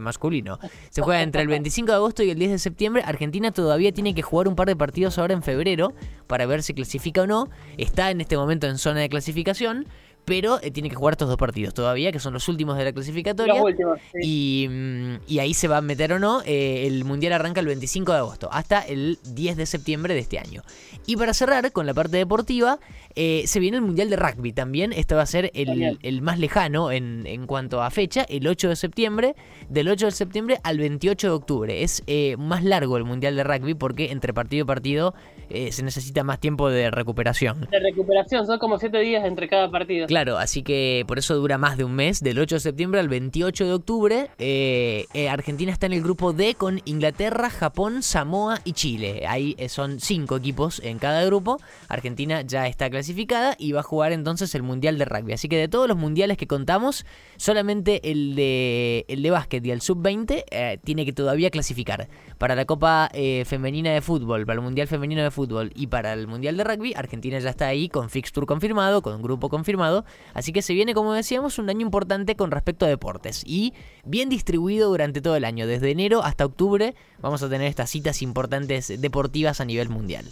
masculino. 0.00 0.58
Se 0.90 1.02
juega 1.02 1.22
entre 1.22 1.42
el 1.42 1.48
25 1.48 1.86
de 1.86 1.94
agosto 1.94 2.22
y 2.22 2.30
el 2.30 2.38
10 2.38 2.50
de 2.52 2.58
septiembre. 2.58 3.02
Argentina 3.04 3.52
todavía 3.52 3.92
tiene 3.92 4.14
que 4.14 4.22
jugar 4.22 4.48
un 4.48 4.56
par 4.56 4.66
de 4.66 4.74
partidos 4.74 5.18
ahora 5.18 5.34
en 5.34 5.42
febrero 5.42 5.92
para 6.26 6.46
ver 6.46 6.62
si 6.62 6.74
clasifica 6.74 7.22
o 7.22 7.26
no. 7.26 7.48
Está 7.76 8.10
en 8.10 8.22
este 8.22 8.36
momento 8.36 8.66
en 8.66 8.78
zona 8.78 9.00
de 9.00 9.08
clasificación 9.10 9.86
pero 10.28 10.60
eh, 10.62 10.70
tiene 10.70 10.90
que 10.90 10.94
jugar 10.94 11.14
estos 11.14 11.26
dos 11.26 11.38
partidos 11.38 11.72
todavía, 11.72 12.12
que 12.12 12.20
son 12.20 12.34
los 12.34 12.46
últimos 12.48 12.76
de 12.76 12.84
la 12.84 12.92
clasificatoria. 12.92 13.54
Los 13.54 13.64
últimos, 13.64 13.98
y, 14.22 14.66
mm, 14.68 15.14
y, 15.26 15.38
ahí 15.38 15.54
se 15.54 15.68
va 15.68 15.78
a 15.78 15.80
meter 15.80 16.12
o 16.12 16.18
no. 16.18 16.42
Eh, 16.44 16.86
el 16.86 17.06
Mundial 17.06 17.32
arranca 17.32 17.60
el 17.60 17.66
25 17.66 18.12
de 18.12 18.18
agosto, 18.18 18.50
hasta 18.52 18.82
el 18.82 19.18
10 19.32 19.56
de 19.56 19.64
septiembre 19.64 20.12
de 20.12 20.20
este 20.20 20.38
año. 20.38 20.62
Y 21.06 21.16
para 21.16 21.32
cerrar 21.32 21.72
con 21.72 21.86
la 21.86 21.94
parte 21.94 22.18
deportiva, 22.18 22.78
eh, 23.14 23.44
se 23.46 23.58
viene 23.58 23.78
el 23.78 23.82
Mundial 23.82 24.10
de 24.10 24.16
Rugby 24.16 24.52
también. 24.52 24.92
Este 24.92 25.14
va 25.14 25.22
a 25.22 25.26
ser 25.26 25.50
el, 25.54 26.22
más 26.22 26.38
lejano 26.38 26.92
en, 26.92 27.26
en, 27.26 27.46
cuanto 27.46 27.82
a 27.82 27.90
fecha, 27.90 28.26
el 28.28 28.46
8 28.46 28.68
de 28.68 28.76
septiembre. 28.76 29.34
Del 29.70 29.88
8 29.88 30.06
de 30.06 30.12
septiembre 30.12 30.60
al 30.62 30.78
28 30.78 31.26
de 31.26 31.32
octubre. 31.32 31.82
Es 31.82 32.02
más 32.36 32.62
largo 32.64 32.98
el 32.98 33.04
Mundial 33.04 33.34
de 33.34 33.44
Rugby 33.44 33.72
porque 33.72 34.10
entre 34.10 34.34
partido 34.34 34.64
y 34.64 34.66
partido 34.66 35.14
se 35.48 35.82
necesita 35.82 36.22
más 36.24 36.38
tiempo 36.40 36.68
de 36.68 36.90
recuperación. 36.90 37.66
De 37.70 37.80
recuperación, 37.80 38.46
son 38.46 38.58
como 38.58 38.78
7 38.78 38.98
días 38.98 39.24
entre 39.24 39.48
cada 39.48 39.70
partido. 39.70 40.06
Claro, 40.06 40.17
así 40.18 40.62
que 40.62 41.04
por 41.06 41.18
eso 41.18 41.36
dura 41.36 41.58
más 41.58 41.76
de 41.76 41.84
un 41.84 41.94
mes, 41.94 42.20
del 42.20 42.38
8 42.38 42.56
de 42.56 42.60
septiembre 42.60 43.00
al 43.00 43.08
28 43.08 43.66
de 43.66 43.72
octubre. 43.72 44.30
Eh, 44.38 45.06
eh, 45.14 45.28
Argentina 45.28 45.70
está 45.70 45.86
en 45.86 45.92
el 45.92 46.02
grupo 46.02 46.32
D 46.32 46.54
con 46.56 46.80
Inglaterra, 46.84 47.50
Japón, 47.50 48.02
Samoa 48.02 48.60
y 48.64 48.72
Chile. 48.72 49.24
Ahí 49.28 49.54
eh, 49.58 49.68
son 49.68 50.00
cinco 50.00 50.36
equipos 50.36 50.80
en 50.82 50.98
cada 50.98 51.24
grupo. 51.24 51.58
Argentina 51.88 52.42
ya 52.42 52.66
está 52.66 52.90
clasificada 52.90 53.54
y 53.58 53.72
va 53.72 53.80
a 53.80 53.84
jugar 53.84 54.12
entonces 54.12 54.54
el 54.54 54.62
Mundial 54.62 54.98
de 54.98 55.04
Rugby. 55.04 55.34
Así 55.34 55.48
que 55.48 55.56
de 55.56 55.68
todos 55.68 55.86
los 55.86 55.96
mundiales 55.96 56.36
que 56.36 56.46
contamos, 56.46 57.06
solamente 57.36 58.10
el 58.10 58.34
de, 58.34 59.04
el 59.08 59.22
de 59.22 59.30
básquet 59.30 59.64
y 59.64 59.70
el 59.70 59.80
sub-20 59.80 60.80
tiene 60.82 61.04
que 61.04 61.12
todavía 61.12 61.50
clasificar. 61.50 62.08
Para 62.38 62.54
la 62.54 62.64
Copa 62.64 63.10
Femenina 63.44 63.92
de 63.92 64.00
Fútbol, 64.00 64.46
para 64.46 64.56
el 64.56 64.62
Mundial 64.62 64.88
Femenino 64.88 65.22
de 65.22 65.30
Fútbol 65.30 65.70
y 65.74 65.86
para 65.86 66.12
el 66.12 66.26
Mundial 66.26 66.56
de 66.56 66.64
Rugby, 66.64 66.94
Argentina 66.94 67.38
ya 67.38 67.50
está 67.50 67.66
ahí 67.66 67.88
con 67.88 68.10
fixture 68.10 68.46
confirmado, 68.46 69.02
con 69.02 69.22
grupo 69.22 69.48
confirmado 69.48 70.04
Así 70.34 70.52
que 70.52 70.62
se 70.62 70.74
viene, 70.74 70.94
como 70.94 71.12
decíamos, 71.12 71.58
un 71.58 71.70
año 71.70 71.82
importante 71.82 72.36
con 72.36 72.50
respecto 72.50 72.86
a 72.86 72.88
deportes 72.88 73.42
y 73.46 73.74
bien 74.04 74.28
distribuido 74.28 74.88
durante 74.88 75.20
todo 75.20 75.36
el 75.36 75.44
año. 75.44 75.66
Desde 75.66 75.90
enero 75.90 76.22
hasta 76.22 76.44
octubre 76.44 76.94
vamos 77.20 77.42
a 77.42 77.48
tener 77.48 77.68
estas 77.68 77.90
citas 77.90 78.22
importantes 78.22 79.00
deportivas 79.00 79.60
a 79.60 79.64
nivel 79.64 79.88
mundial. 79.88 80.24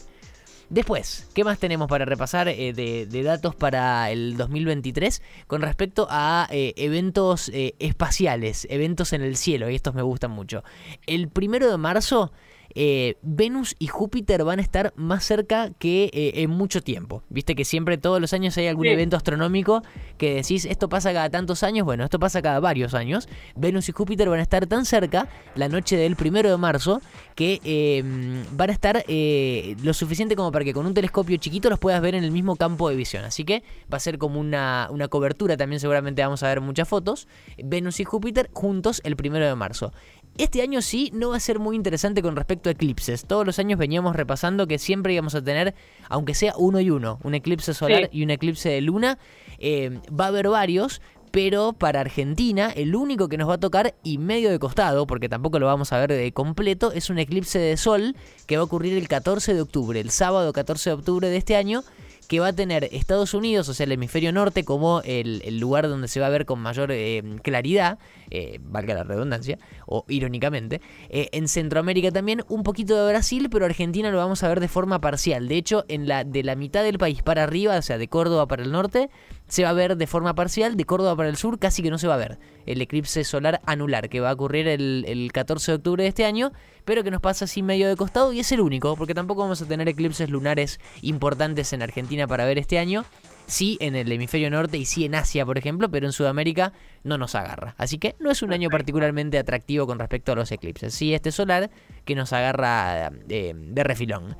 Después, 0.69 1.28
¿qué 1.32 1.44
más 1.44 1.61
tenemos 1.61 1.87
para 1.87 2.05
repasar 2.05 2.49
eh, 2.49 2.73
de, 2.73 3.23
datos 3.23 3.55
para 3.55 4.11
el 4.11 4.37
2023 4.37 5.23
con 5.46 5.62
respecto 5.62 6.08
a 6.11 6.49
eh, 6.50 6.75
eventos 6.76 7.50
eh, 7.50 7.76
espaciales, 7.79 8.67
eventos 8.69 9.12
en 9.12 9.22
el 9.22 9.37
cielo? 9.37 9.70
Y 9.70 9.76
estos 9.76 9.94
me 9.94 10.02
gustan 10.02 10.32
mucho. 10.32 10.64
El 11.06 11.29
primero 11.29 11.70
de 11.70 11.76
marzo 11.76 12.32
eh, 12.74 13.16
Venus 13.22 13.76
y 13.78 13.86
Júpiter 13.86 14.44
van 14.44 14.58
a 14.58 14.62
estar 14.62 14.92
más 14.96 15.24
cerca 15.24 15.70
que 15.78 16.10
eh, 16.12 16.42
en 16.42 16.50
mucho 16.50 16.82
tiempo. 16.82 17.22
Viste 17.28 17.54
que 17.54 17.64
siempre 17.64 17.98
todos 17.98 18.20
los 18.20 18.32
años 18.32 18.56
hay 18.58 18.66
algún 18.66 18.86
evento 18.86 19.16
astronómico 19.16 19.82
que 20.18 20.34
decís, 20.34 20.64
esto 20.64 20.88
pasa 20.88 21.12
cada 21.12 21.30
tantos 21.30 21.62
años, 21.62 21.84
bueno, 21.84 22.04
esto 22.04 22.18
pasa 22.18 22.42
cada 22.42 22.60
varios 22.60 22.94
años. 22.94 23.28
Venus 23.54 23.88
y 23.88 23.92
Júpiter 23.92 24.28
van 24.28 24.40
a 24.40 24.42
estar 24.42 24.66
tan 24.66 24.84
cerca 24.84 25.28
la 25.54 25.68
noche 25.68 25.96
del 25.96 26.16
primero 26.16 26.50
de 26.50 26.56
marzo 26.56 27.00
que 27.34 27.60
em, 27.64 28.44
van 28.52 28.70
a 28.70 28.72
estar 28.72 29.05
eh, 29.08 29.76
lo 29.82 29.93
suficiente 29.93 30.36
como 30.36 30.50
para 30.50 30.64
que 30.64 30.72
con 30.72 30.86
un 30.86 30.94
telescopio 30.94 31.36
chiquito 31.36 31.69
los 31.69 31.79
puedas 31.79 32.00
ver 32.00 32.14
en 32.14 32.24
el 32.24 32.31
mismo 32.31 32.56
campo 32.56 32.88
de 32.88 32.96
visión. 32.96 33.24
Así 33.24 33.44
que 33.44 33.62
va 33.93 33.98
a 33.98 34.00
ser 34.00 34.19
como 34.19 34.41
una, 34.41 34.88
una 34.91 35.08
cobertura, 35.08 35.56
también 35.56 35.81
seguramente 35.81 36.22
vamos 36.22 36.43
a 36.43 36.48
ver 36.48 36.60
muchas 36.60 36.88
fotos. 36.88 37.29
Venus 37.62 38.00
y 38.00 38.05
Júpiter 38.05 38.50
juntos 38.52 39.00
el 39.05 39.17
primero 39.17 39.46
de 39.46 39.55
marzo. 39.55 39.93
Este 40.38 40.60
año 40.60 40.82
sí 40.82 41.10
no 41.14 41.31
va 41.31 41.36
a 41.36 41.40
ser 41.40 41.58
muy 41.58 41.76
interesante 41.76 42.20
con 42.20 42.36
respecto 42.36 42.69
a 42.69 42.72
eclipses. 42.72 43.24
Todos 43.24 43.46
los 43.46 43.58
años 43.58 43.78
veníamos 43.78 44.14
repasando 44.14 44.66
que 44.66 44.78
siempre 44.78 45.14
íbamos 45.14 45.34
a 45.34 45.43
tener, 45.43 45.74
aunque 46.10 46.34
sea 46.34 46.52
uno 46.58 46.78
y 46.78 46.90
uno, 46.90 47.19
un 47.22 47.34
eclipse 47.34 47.72
solar 47.72 48.10
y 48.12 48.22
un 48.22 48.31
eclipse 48.31 48.69
de 48.69 48.82
luna. 48.82 49.19
Eh, 49.58 49.98
va 50.08 50.26
a 50.26 50.28
haber 50.28 50.48
varios, 50.50 51.00
pero 51.31 51.72
para 51.72 52.00
Argentina 52.00 52.70
el 52.70 52.94
único 52.94 53.28
que 53.28 53.38
nos 53.38 53.48
va 53.48 53.55
a 53.55 53.60
tocar 53.60 53.94
y 54.02 54.19
medio 54.19 54.50
de 54.50 54.58
costado, 54.58 55.06
porque 55.06 55.31
tampoco 55.31 55.58
lo 55.58 55.66
vamos 55.66 55.93
a 55.94 55.98
ver 56.00 56.12
de 56.12 56.32
completo, 56.32 56.93
es 56.93 57.08
un 57.08 57.19
eclipse 57.19 57.58
de 57.58 57.78
sol 57.78 58.14
que 58.46 58.56
va 58.56 58.62
a 58.62 58.64
ocurrir 58.64 58.98
el 58.98 59.08
14 59.08 59.55
de 59.55 59.62
octubre, 59.62 60.00
el 60.00 60.10
sábado 60.10 60.52
14 60.52 60.90
de 60.90 60.94
octubre 60.94 61.28
de 61.31 61.36
este 61.38 61.56
año 61.56 61.82
que 62.26 62.40
va 62.40 62.48
a 62.48 62.52
tener 62.52 62.84
Estados 62.92 63.34
Unidos, 63.34 63.68
o 63.68 63.74
sea, 63.74 63.84
el 63.84 63.92
hemisferio 63.92 64.32
norte, 64.32 64.64
como 64.64 65.00
el, 65.04 65.58
lugar 65.58 65.88
donde 65.88 66.08
se 66.08 66.20
va 66.20 66.26
a 66.26 66.30
ver 66.30 66.46
con 66.46 66.60
mayor 66.60 66.90
eh, 66.92 67.22
claridad, 67.42 67.98
eh, 68.30 68.58
valga 68.62 68.94
la 68.94 69.04
redundancia, 69.04 69.58
o 69.86 70.04
irónicamente. 70.08 70.80
Eh, 71.08 71.28
en 71.32 71.48
Centroamérica 71.48 72.10
también 72.10 72.42
un 72.48 72.62
poquito 72.62 72.96
de 72.96 73.12
Brasil, 73.12 73.48
pero 73.50 73.64
Argentina 73.64 74.10
lo 74.10 74.18
vamos 74.18 74.42
a 74.42 74.48
ver 74.48 74.60
de 74.60 74.68
forma 74.68 75.00
parcial. 75.00 75.48
De 75.48 75.56
hecho, 75.56 75.84
en 75.88 76.08
la, 76.08 76.24
de 76.24 76.42
la 76.42 76.56
mitad 76.56 76.82
del 76.82 76.98
país 76.98 77.22
para 77.22 77.44
arriba, 77.44 77.76
o 77.76 77.82
sea, 77.82 77.98
de 77.98 78.08
Córdoba 78.08 78.46
para 78.46 78.62
el 78.62 78.72
norte, 78.72 79.10
se 79.48 79.62
va 79.62 79.70
a 79.70 79.72
ver 79.72 79.96
de 79.96 80.06
forma 80.06 80.34
parcial, 80.34 80.76
de 80.76 80.84
Córdoba 80.84 81.17
para 81.17 81.29
el 81.29 81.36
sur 81.36 81.58
casi 81.58 81.82
que 81.82 81.91
no 81.91 81.98
se 81.98 82.06
va 82.08 82.15
a 82.15 82.19
ver 82.19 82.38
el 82.67 82.81
eclipse 82.81 83.22
solar 83.24 83.60
anular, 83.65 84.08
que 84.08 84.20
va 84.20 84.31
a 84.31 84.32
ocurrir 84.32 84.67
el, 84.69 85.05
el 85.06 85.31
14 85.32 85.72
de 85.72 85.76
octubre 85.76 86.03
de 86.03 86.08
este 86.08 86.24
año, 86.24 86.53
pero 86.84 87.05
que 87.05 87.10
nos 87.10 87.20
pasa 87.20 87.44
así 87.44 87.62
medio 87.62 87.88
de 87.88 87.96
costado 87.96 88.32
y 88.32 88.41
es 88.41 88.50
el 88.53 88.60
único, 88.60 88.96
porque 88.96 89.15
tampoco 89.15 89.43
vamos 89.43 89.62
a 89.62 89.67
tener 89.67 89.88
eclipses 89.88 90.31
lunares 90.31 90.81
importantes 91.03 91.72
en 91.72 91.82
Argentina 91.82 92.26
para 92.26 92.44
ver 92.44 92.58
este 92.58 92.79
año 92.79 93.05
sí 93.46 93.79
en 93.81 93.94
el 93.94 94.10
hemisferio 94.10 94.50
norte 94.50 94.76
y 94.76 94.84
sí 94.84 95.05
en 95.05 95.15
Asia, 95.15 95.46
por 95.46 95.58
ejemplo, 95.58 95.88
pero 95.91 96.06
en 96.06 96.12
Sudamérica 96.12 96.72
no 97.05 97.19
nos 97.19 97.34
agarra. 97.34 97.74
Así 97.79 97.98
que 97.98 98.17
no 98.19 98.31
es 98.31 98.43
un 98.43 98.53
año 98.53 98.69
particularmente 98.70 99.38
atractivo 99.38 99.86
con 99.86 99.98
respecto 99.98 100.32
a 100.32 100.34
los 100.34 100.50
eclipses. 100.53 100.94
Sí, 100.94 101.15
este 101.15 101.32
solar 101.32 101.70
que 102.05 102.15
nos 102.15 102.32
agarra 102.32 103.12
eh, 103.29 103.53
de 103.55 103.84
refilón. 103.84 104.36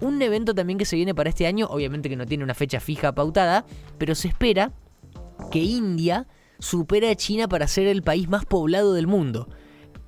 Un 0.00 0.20
evento 0.20 0.54
también 0.54 0.78
que 0.78 0.84
se 0.84 0.96
viene 0.96 1.14
para 1.14 1.30
este 1.30 1.46
año, 1.46 1.66
obviamente 1.66 2.08
que 2.08 2.16
no 2.16 2.26
tiene 2.26 2.44
una 2.44 2.54
fecha 2.54 2.80
fija 2.80 3.14
pautada, 3.14 3.64
pero 3.98 4.14
se 4.14 4.28
espera 4.28 4.72
que 5.50 5.60
India 5.60 6.26
supera 6.58 7.10
a 7.10 7.14
China 7.14 7.48
para 7.48 7.68
ser 7.68 7.86
el 7.86 8.02
país 8.02 8.28
más 8.28 8.44
poblado 8.44 8.92
del 8.94 9.06
mundo. 9.06 9.48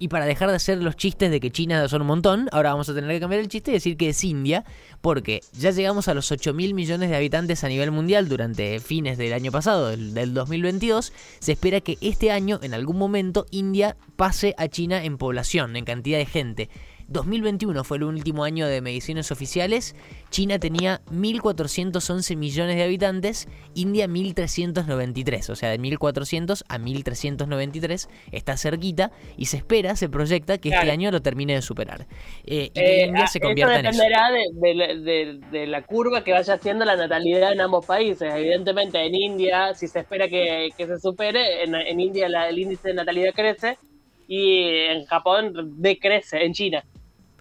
Y 0.00 0.08
para 0.08 0.26
dejar 0.26 0.48
de 0.48 0.54
hacer 0.54 0.80
los 0.80 0.94
chistes 0.94 1.28
de 1.30 1.40
que 1.40 1.50
China 1.50 1.88
son 1.88 2.02
un 2.02 2.06
montón, 2.06 2.48
ahora 2.52 2.70
vamos 2.70 2.88
a 2.88 2.94
tener 2.94 3.10
que 3.10 3.18
cambiar 3.18 3.40
el 3.40 3.48
chiste 3.48 3.72
y 3.72 3.74
decir 3.74 3.96
que 3.96 4.10
es 4.10 4.22
India, 4.22 4.64
porque 5.00 5.40
ya 5.58 5.72
llegamos 5.72 6.06
a 6.06 6.14
los 6.14 6.30
8 6.30 6.54
mil 6.54 6.72
millones 6.72 7.10
de 7.10 7.16
habitantes 7.16 7.64
a 7.64 7.68
nivel 7.68 7.90
mundial 7.90 8.28
durante 8.28 8.78
fines 8.78 9.18
del 9.18 9.32
año 9.32 9.50
pasado, 9.50 9.88
del, 9.88 10.34
2022. 10.34 11.12
Se 11.40 11.52
espera 11.52 11.80
que 11.80 11.98
este 12.00 12.30
año, 12.30 12.60
en 12.62 12.74
algún 12.74 12.96
momento, 12.96 13.46
India 13.50 13.96
pase 14.14 14.54
a 14.56 14.68
China 14.68 15.02
en 15.02 15.18
población, 15.18 15.74
en 15.74 15.84
cantidad 15.84 16.18
de 16.18 16.26
gente. 16.26 16.70
2021 17.08 17.84
fue 17.84 17.96
el 17.96 18.04
último 18.04 18.44
año 18.44 18.66
de 18.66 18.82
mediciones 18.82 19.32
oficiales. 19.32 19.96
China 20.30 20.58
tenía 20.58 21.00
1.411 21.10 22.36
millones 22.36 22.76
de 22.76 22.82
habitantes, 22.82 23.48
India 23.74 24.06
1.393, 24.06 25.48
o 25.48 25.56
sea, 25.56 25.70
de 25.70 25.80
1.400 25.80 26.64
a 26.68 26.78
1.393 26.78 28.08
está 28.30 28.56
cerquita 28.58 29.10
y 29.38 29.46
se 29.46 29.56
espera, 29.56 29.96
se 29.96 30.08
proyecta 30.08 30.58
que 30.58 30.68
este 30.68 30.90
año 30.90 31.10
lo 31.10 31.22
termine 31.22 31.54
de 31.54 31.62
superar. 31.62 32.06
Eh, 32.44 32.64
y 32.66 32.70
que 32.70 33.02
eh, 33.02 33.06
India 33.06 33.26
se 33.26 33.40
convierta 33.40 33.80
esto 33.80 33.90
dependerá 33.90 34.30
De, 35.50 35.66
la 35.66 35.82
curva 35.82 36.22
que 36.22 36.32
vaya 36.32 36.54
haciendo 36.54 36.84
la 36.84 36.96
natalidad 36.96 37.52
en 37.52 37.62
ambos 37.62 37.86
países. 37.86 38.32
Evidentemente, 38.34 39.04
en 39.04 39.14
India, 39.14 39.74
si 39.74 39.88
se 39.88 40.00
espera 40.00 40.28
que, 40.28 40.70
se 40.76 40.98
supere, 40.98 41.64
en, 41.64 42.00
India 42.00 42.26
el 42.26 42.58
índice 42.58 42.88
de 42.88 42.94
natalidad 42.94 43.32
crece 43.34 43.78
y 44.26 44.64
en 44.90 45.06
Japón 45.06 45.54
decrece, 45.78 46.44
en 46.44 46.52
China. 46.52 46.84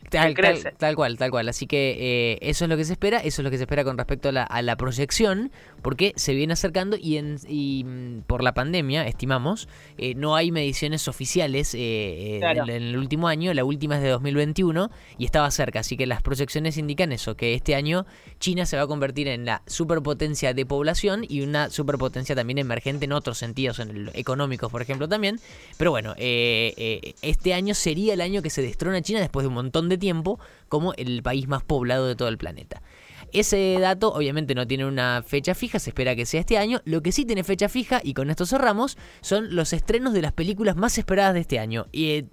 Tal, 0.09 0.33
tal, 0.77 0.95
cual, 0.95 1.17
tal 1.17 1.31
cual. 1.31 1.49
Así 1.49 1.67
que 1.67 1.97
eh, 1.99 2.37
eso 2.41 2.63
es 2.63 2.69
lo 2.69 2.77
que 2.77 2.85
se 2.85 2.93
espera, 2.93 3.17
eso 3.17 3.41
es 3.41 3.43
lo 3.43 3.51
que 3.51 3.57
se 3.57 3.63
espera 3.63 3.83
con 3.83 3.97
respecto 3.97 4.29
a 4.29 4.61
la, 4.61 4.75
proyección, 4.77 5.51
porque 5.81 6.13
se 6.15 6.33
viene 6.33 6.53
acercando 6.53 6.97
y, 6.99 7.17
en, 7.17 7.37
y 7.47 7.83
mm, 7.83 8.21
por 8.21 8.41
la 8.41 8.53
pandemia, 8.53 9.05
estimamos, 9.05 9.67
eh, 9.97 10.13
no 10.15 10.35
hay 10.35 10.51
mediciones 10.51 11.07
oficiales 11.07 11.73
eh, 11.73 12.39
en, 12.41 12.69
el 12.69 12.97
último 12.97 13.27
año, 13.27 13.53
la 13.53 13.65
última 13.65 13.95
es 13.97 14.01
de 14.01 14.09
2021 14.09 14.91
y 15.17 15.25
estaba 15.25 15.49
cerca, 15.51 15.79
así 15.79 15.97
que 15.97 16.05
las 16.05 16.21
proyecciones 16.21 16.77
indican 16.77 17.11
eso, 17.11 17.35
que 17.35 17.53
este 17.53 17.75
año 17.75 18.05
China 18.39 18.65
se 18.65 18.77
va 18.77 18.83
a 18.83 18.87
convertir 18.87 19.27
en 19.27 19.45
la 19.45 19.63
superpotencia 19.65 20.53
de 20.53 20.65
población 20.65 21.25
y 21.27 21.41
una 21.41 21.69
superpotencia 21.69 22.35
también 22.35 22.59
emergente 22.59 23.05
en 23.05 23.11
otros 23.11 23.39
sentidos, 23.39 23.79
en 23.79 23.89
el 23.89 24.11
económico, 24.13 24.69
por 24.69 24.81
ejemplo, 24.81 25.09
también. 25.09 25.39
Pero 25.77 25.91
bueno, 25.91 26.13
este 26.17 27.53
año 27.53 27.73
sería 27.73 28.13
el 28.13 28.21
año 28.21 28.41
que 28.41 28.49
se 28.49 28.61
destrona 28.61 29.01
China 29.01 29.19
después 29.19 29.43
de 29.43 29.47
un 29.47 29.55
montón 29.55 29.89
de 29.89 29.96
tiempo 29.97 30.39
como 30.69 30.93
el 30.93 31.23
país 31.23 31.47
más 31.47 31.63
poblado 31.63 32.07
de 32.07 32.15
todo 32.15 32.27
el 32.27 32.37
planeta. 32.37 32.81
Ese 33.33 33.77
dato 33.79 34.13
obviamente 34.13 34.55
no 34.55 34.65
tiene 34.67 34.85
una 34.85 35.21
fecha 35.21 35.53
fija, 35.53 35.79
se 35.79 35.89
espera 35.89 36.15
que 36.15 36.25
sea 36.25 36.39
este 36.39 36.57
año. 36.57 36.81
Lo 36.85 37.01
que 37.01 37.11
sí 37.11 37.25
tiene 37.25 37.43
fecha 37.43 37.67
fija, 37.67 37.99
y 38.01 38.13
con 38.13 38.29
esto 38.29 38.45
cerramos, 38.45 38.97
son 39.21 39.53
los 39.53 39.73
estrenos 39.73 40.13
de 40.13 40.21
las 40.21 40.31
películas 40.31 40.77
más 40.77 40.97
esperadas 40.97 41.33
de 41.33 41.41
este 41.41 41.59
año. 41.59 41.87
Y 41.91 42.11
eh, 42.11 42.25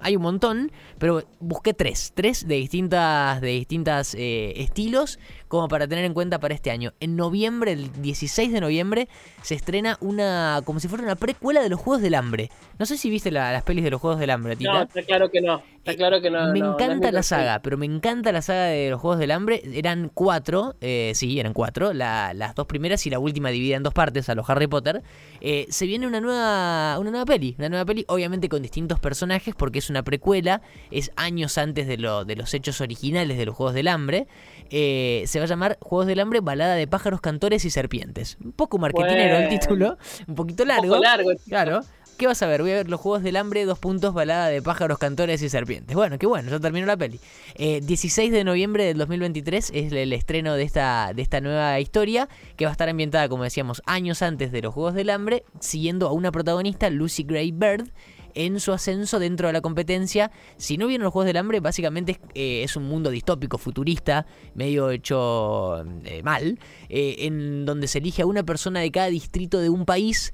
hay, 0.00 0.16
un 0.16 0.22
montón, 0.22 0.70
pero 0.98 1.24
busqué 1.40 1.74
tres, 1.74 2.12
tres 2.14 2.46
de 2.46 2.56
distintas, 2.56 3.40
de 3.40 3.48
distintas 3.48 4.14
eh, 4.14 4.52
estilos, 4.56 5.18
como 5.48 5.68
para 5.68 5.86
tener 5.86 6.04
en 6.04 6.14
cuenta 6.14 6.38
para 6.38 6.54
este 6.54 6.70
año. 6.70 6.92
En 7.00 7.16
noviembre, 7.16 7.72
el 7.72 7.90
16 8.02 8.52
de 8.52 8.60
noviembre, 8.60 9.08
se 9.42 9.54
estrena 9.54 9.96
una, 10.00 10.62
como 10.64 10.80
si 10.80 10.88
fuera 10.88 11.04
una 11.04 11.16
precuela 11.16 11.62
de 11.62 11.68
los 11.68 11.80
Juegos 11.80 12.02
del 12.02 12.14
Hambre. 12.14 12.50
No 12.78 12.86
sé 12.86 12.96
si 12.96 13.10
viste 13.10 13.30
las 13.30 13.62
pelis 13.62 13.84
de 13.84 13.90
los 13.90 14.00
Juegos 14.00 14.18
del 14.20 14.30
Hambre, 14.30 14.56
Tita. 14.56 14.72
No, 14.72 14.82
está 14.82 15.02
claro 15.02 15.30
que 15.30 15.40
no. 15.40 15.62
Está 15.86 15.92
eh, 15.92 15.96
claro 15.96 16.20
que 16.20 16.30
no. 16.30 16.52
Me 16.52 16.58
encanta 16.58 17.12
la 17.12 17.22
saga, 17.22 17.60
pero 17.60 17.78
me 17.78 17.86
encanta 17.86 18.32
la 18.32 18.42
saga 18.42 18.64
de 18.64 18.90
los 18.90 19.00
Juegos 19.00 19.20
del 19.20 19.30
Hambre. 19.30 19.62
Eran 19.72 20.10
cuatro, 20.12 20.74
eh, 20.80 21.12
sí, 21.14 21.38
eran 21.38 21.52
cuatro. 21.52 21.92
las 21.92 22.54
dos 22.56 22.66
primeras 22.66 23.06
y 23.06 23.10
la 23.10 23.20
última 23.20 23.50
dividida 23.50 23.76
en 23.76 23.84
dos 23.84 23.94
partes 23.94 24.28
a 24.28 24.34
los 24.34 24.50
Harry 24.50 24.66
Potter. 24.66 25.02
Eh, 25.40 25.66
se 25.70 25.86
viene 25.86 26.08
una 26.08 26.20
nueva, 26.20 26.98
una 26.98 27.10
nueva 27.10 27.24
peli. 27.24 27.54
Una 27.58 27.68
nueva 27.68 27.84
peli, 27.84 28.04
obviamente 28.08 28.48
con 28.48 28.62
distintos 28.62 28.98
personajes, 28.98 29.54
porque 29.54 29.78
es 29.78 29.88
una 29.88 30.02
precuela. 30.02 30.60
Es 30.90 31.12
años 31.14 31.56
antes 31.56 31.86
de, 31.86 31.98
lo, 31.98 32.24
de 32.24 32.34
los 32.34 32.52
hechos 32.52 32.80
originales 32.80 33.38
de 33.38 33.46
los 33.46 33.54
Juegos 33.54 33.74
del 33.74 33.86
Hambre. 33.86 34.26
Eh, 34.70 35.22
se 35.26 35.35
va 35.38 35.44
a 35.44 35.48
llamar 35.48 35.78
Juegos 35.80 36.06
del 36.06 36.20
Hambre, 36.20 36.40
Balada 36.40 36.74
de 36.74 36.86
pájaros, 36.86 37.20
cantores 37.20 37.64
y 37.64 37.70
serpientes. 37.70 38.36
Un 38.44 38.52
poco 38.52 38.78
marketinero 38.78 39.38
el 39.38 39.48
título, 39.48 39.98
un 40.26 40.34
poquito 40.34 40.64
largo. 40.64 40.84
Un 40.84 40.90
poco 40.90 41.02
largo. 41.02 41.30
Claro. 41.48 41.80
¿Qué 42.16 42.26
vas 42.26 42.40
a 42.42 42.46
ver? 42.46 42.62
Voy 42.62 42.70
a 42.70 42.76
ver 42.76 42.88
los 42.88 42.98
Juegos 42.98 43.22
del 43.22 43.36
Hambre, 43.36 43.66
dos 43.66 43.78
puntos, 43.78 44.14
balada 44.14 44.46
de 44.46 44.62
pájaros, 44.62 44.96
cantores 44.98 45.42
y 45.42 45.50
serpientes. 45.50 45.94
Bueno, 45.94 46.18
qué 46.18 46.26
bueno, 46.26 46.50
ya 46.50 46.58
terminó 46.58 46.86
la 46.86 46.96
peli. 46.96 47.20
16 47.58 48.16
eh, 48.16 48.32
de 48.32 48.42
noviembre 48.42 48.84
del 48.84 48.96
2023 48.96 49.70
es 49.74 49.92
el 49.92 50.12
estreno 50.14 50.54
de 50.54 50.62
esta, 50.62 51.12
de 51.14 51.20
esta 51.20 51.42
nueva 51.42 51.78
historia, 51.78 52.26
que 52.56 52.64
va 52.64 52.70
a 52.70 52.72
estar 52.72 52.88
ambientada, 52.88 53.28
como 53.28 53.42
decíamos, 53.42 53.82
años 53.84 54.22
antes 54.22 54.50
de 54.50 54.62
los 54.62 54.72
Juegos 54.72 54.94
del 54.94 55.10
Hambre, 55.10 55.44
siguiendo 55.60 56.08
a 56.08 56.12
una 56.12 56.32
protagonista, 56.32 56.88
Lucy 56.88 57.22
Gray 57.22 57.52
Bird, 57.52 57.90
en 58.36 58.60
su 58.60 58.72
ascenso 58.72 59.18
dentro 59.18 59.48
de 59.48 59.52
la 59.52 59.60
competencia. 59.60 60.30
Si 60.58 60.76
no 60.76 60.86
vieron 60.86 61.04
los 61.04 61.12
Juegos 61.12 61.26
del 61.26 61.38
Hambre, 61.38 61.60
básicamente 61.60 62.20
es, 62.34 62.76
eh, 62.76 62.78
un 62.78 62.84
mundo 62.84 63.10
distópico, 63.10 63.58
futurista, 63.58 64.26
medio 64.54 64.90
hecho 64.90 65.82
eh, 66.04 66.22
mal, 66.22 66.58
eh, 66.88 67.16
en 67.20 67.64
donde 67.64 67.88
se 67.88 67.98
elige 67.98 68.22
a 68.22 68.26
una 68.26 68.44
persona 68.44 68.80
de 68.80 68.90
cada 68.92 69.08
distrito 69.08 69.58
de 69.58 69.70
un 69.70 69.84
país 69.84 70.32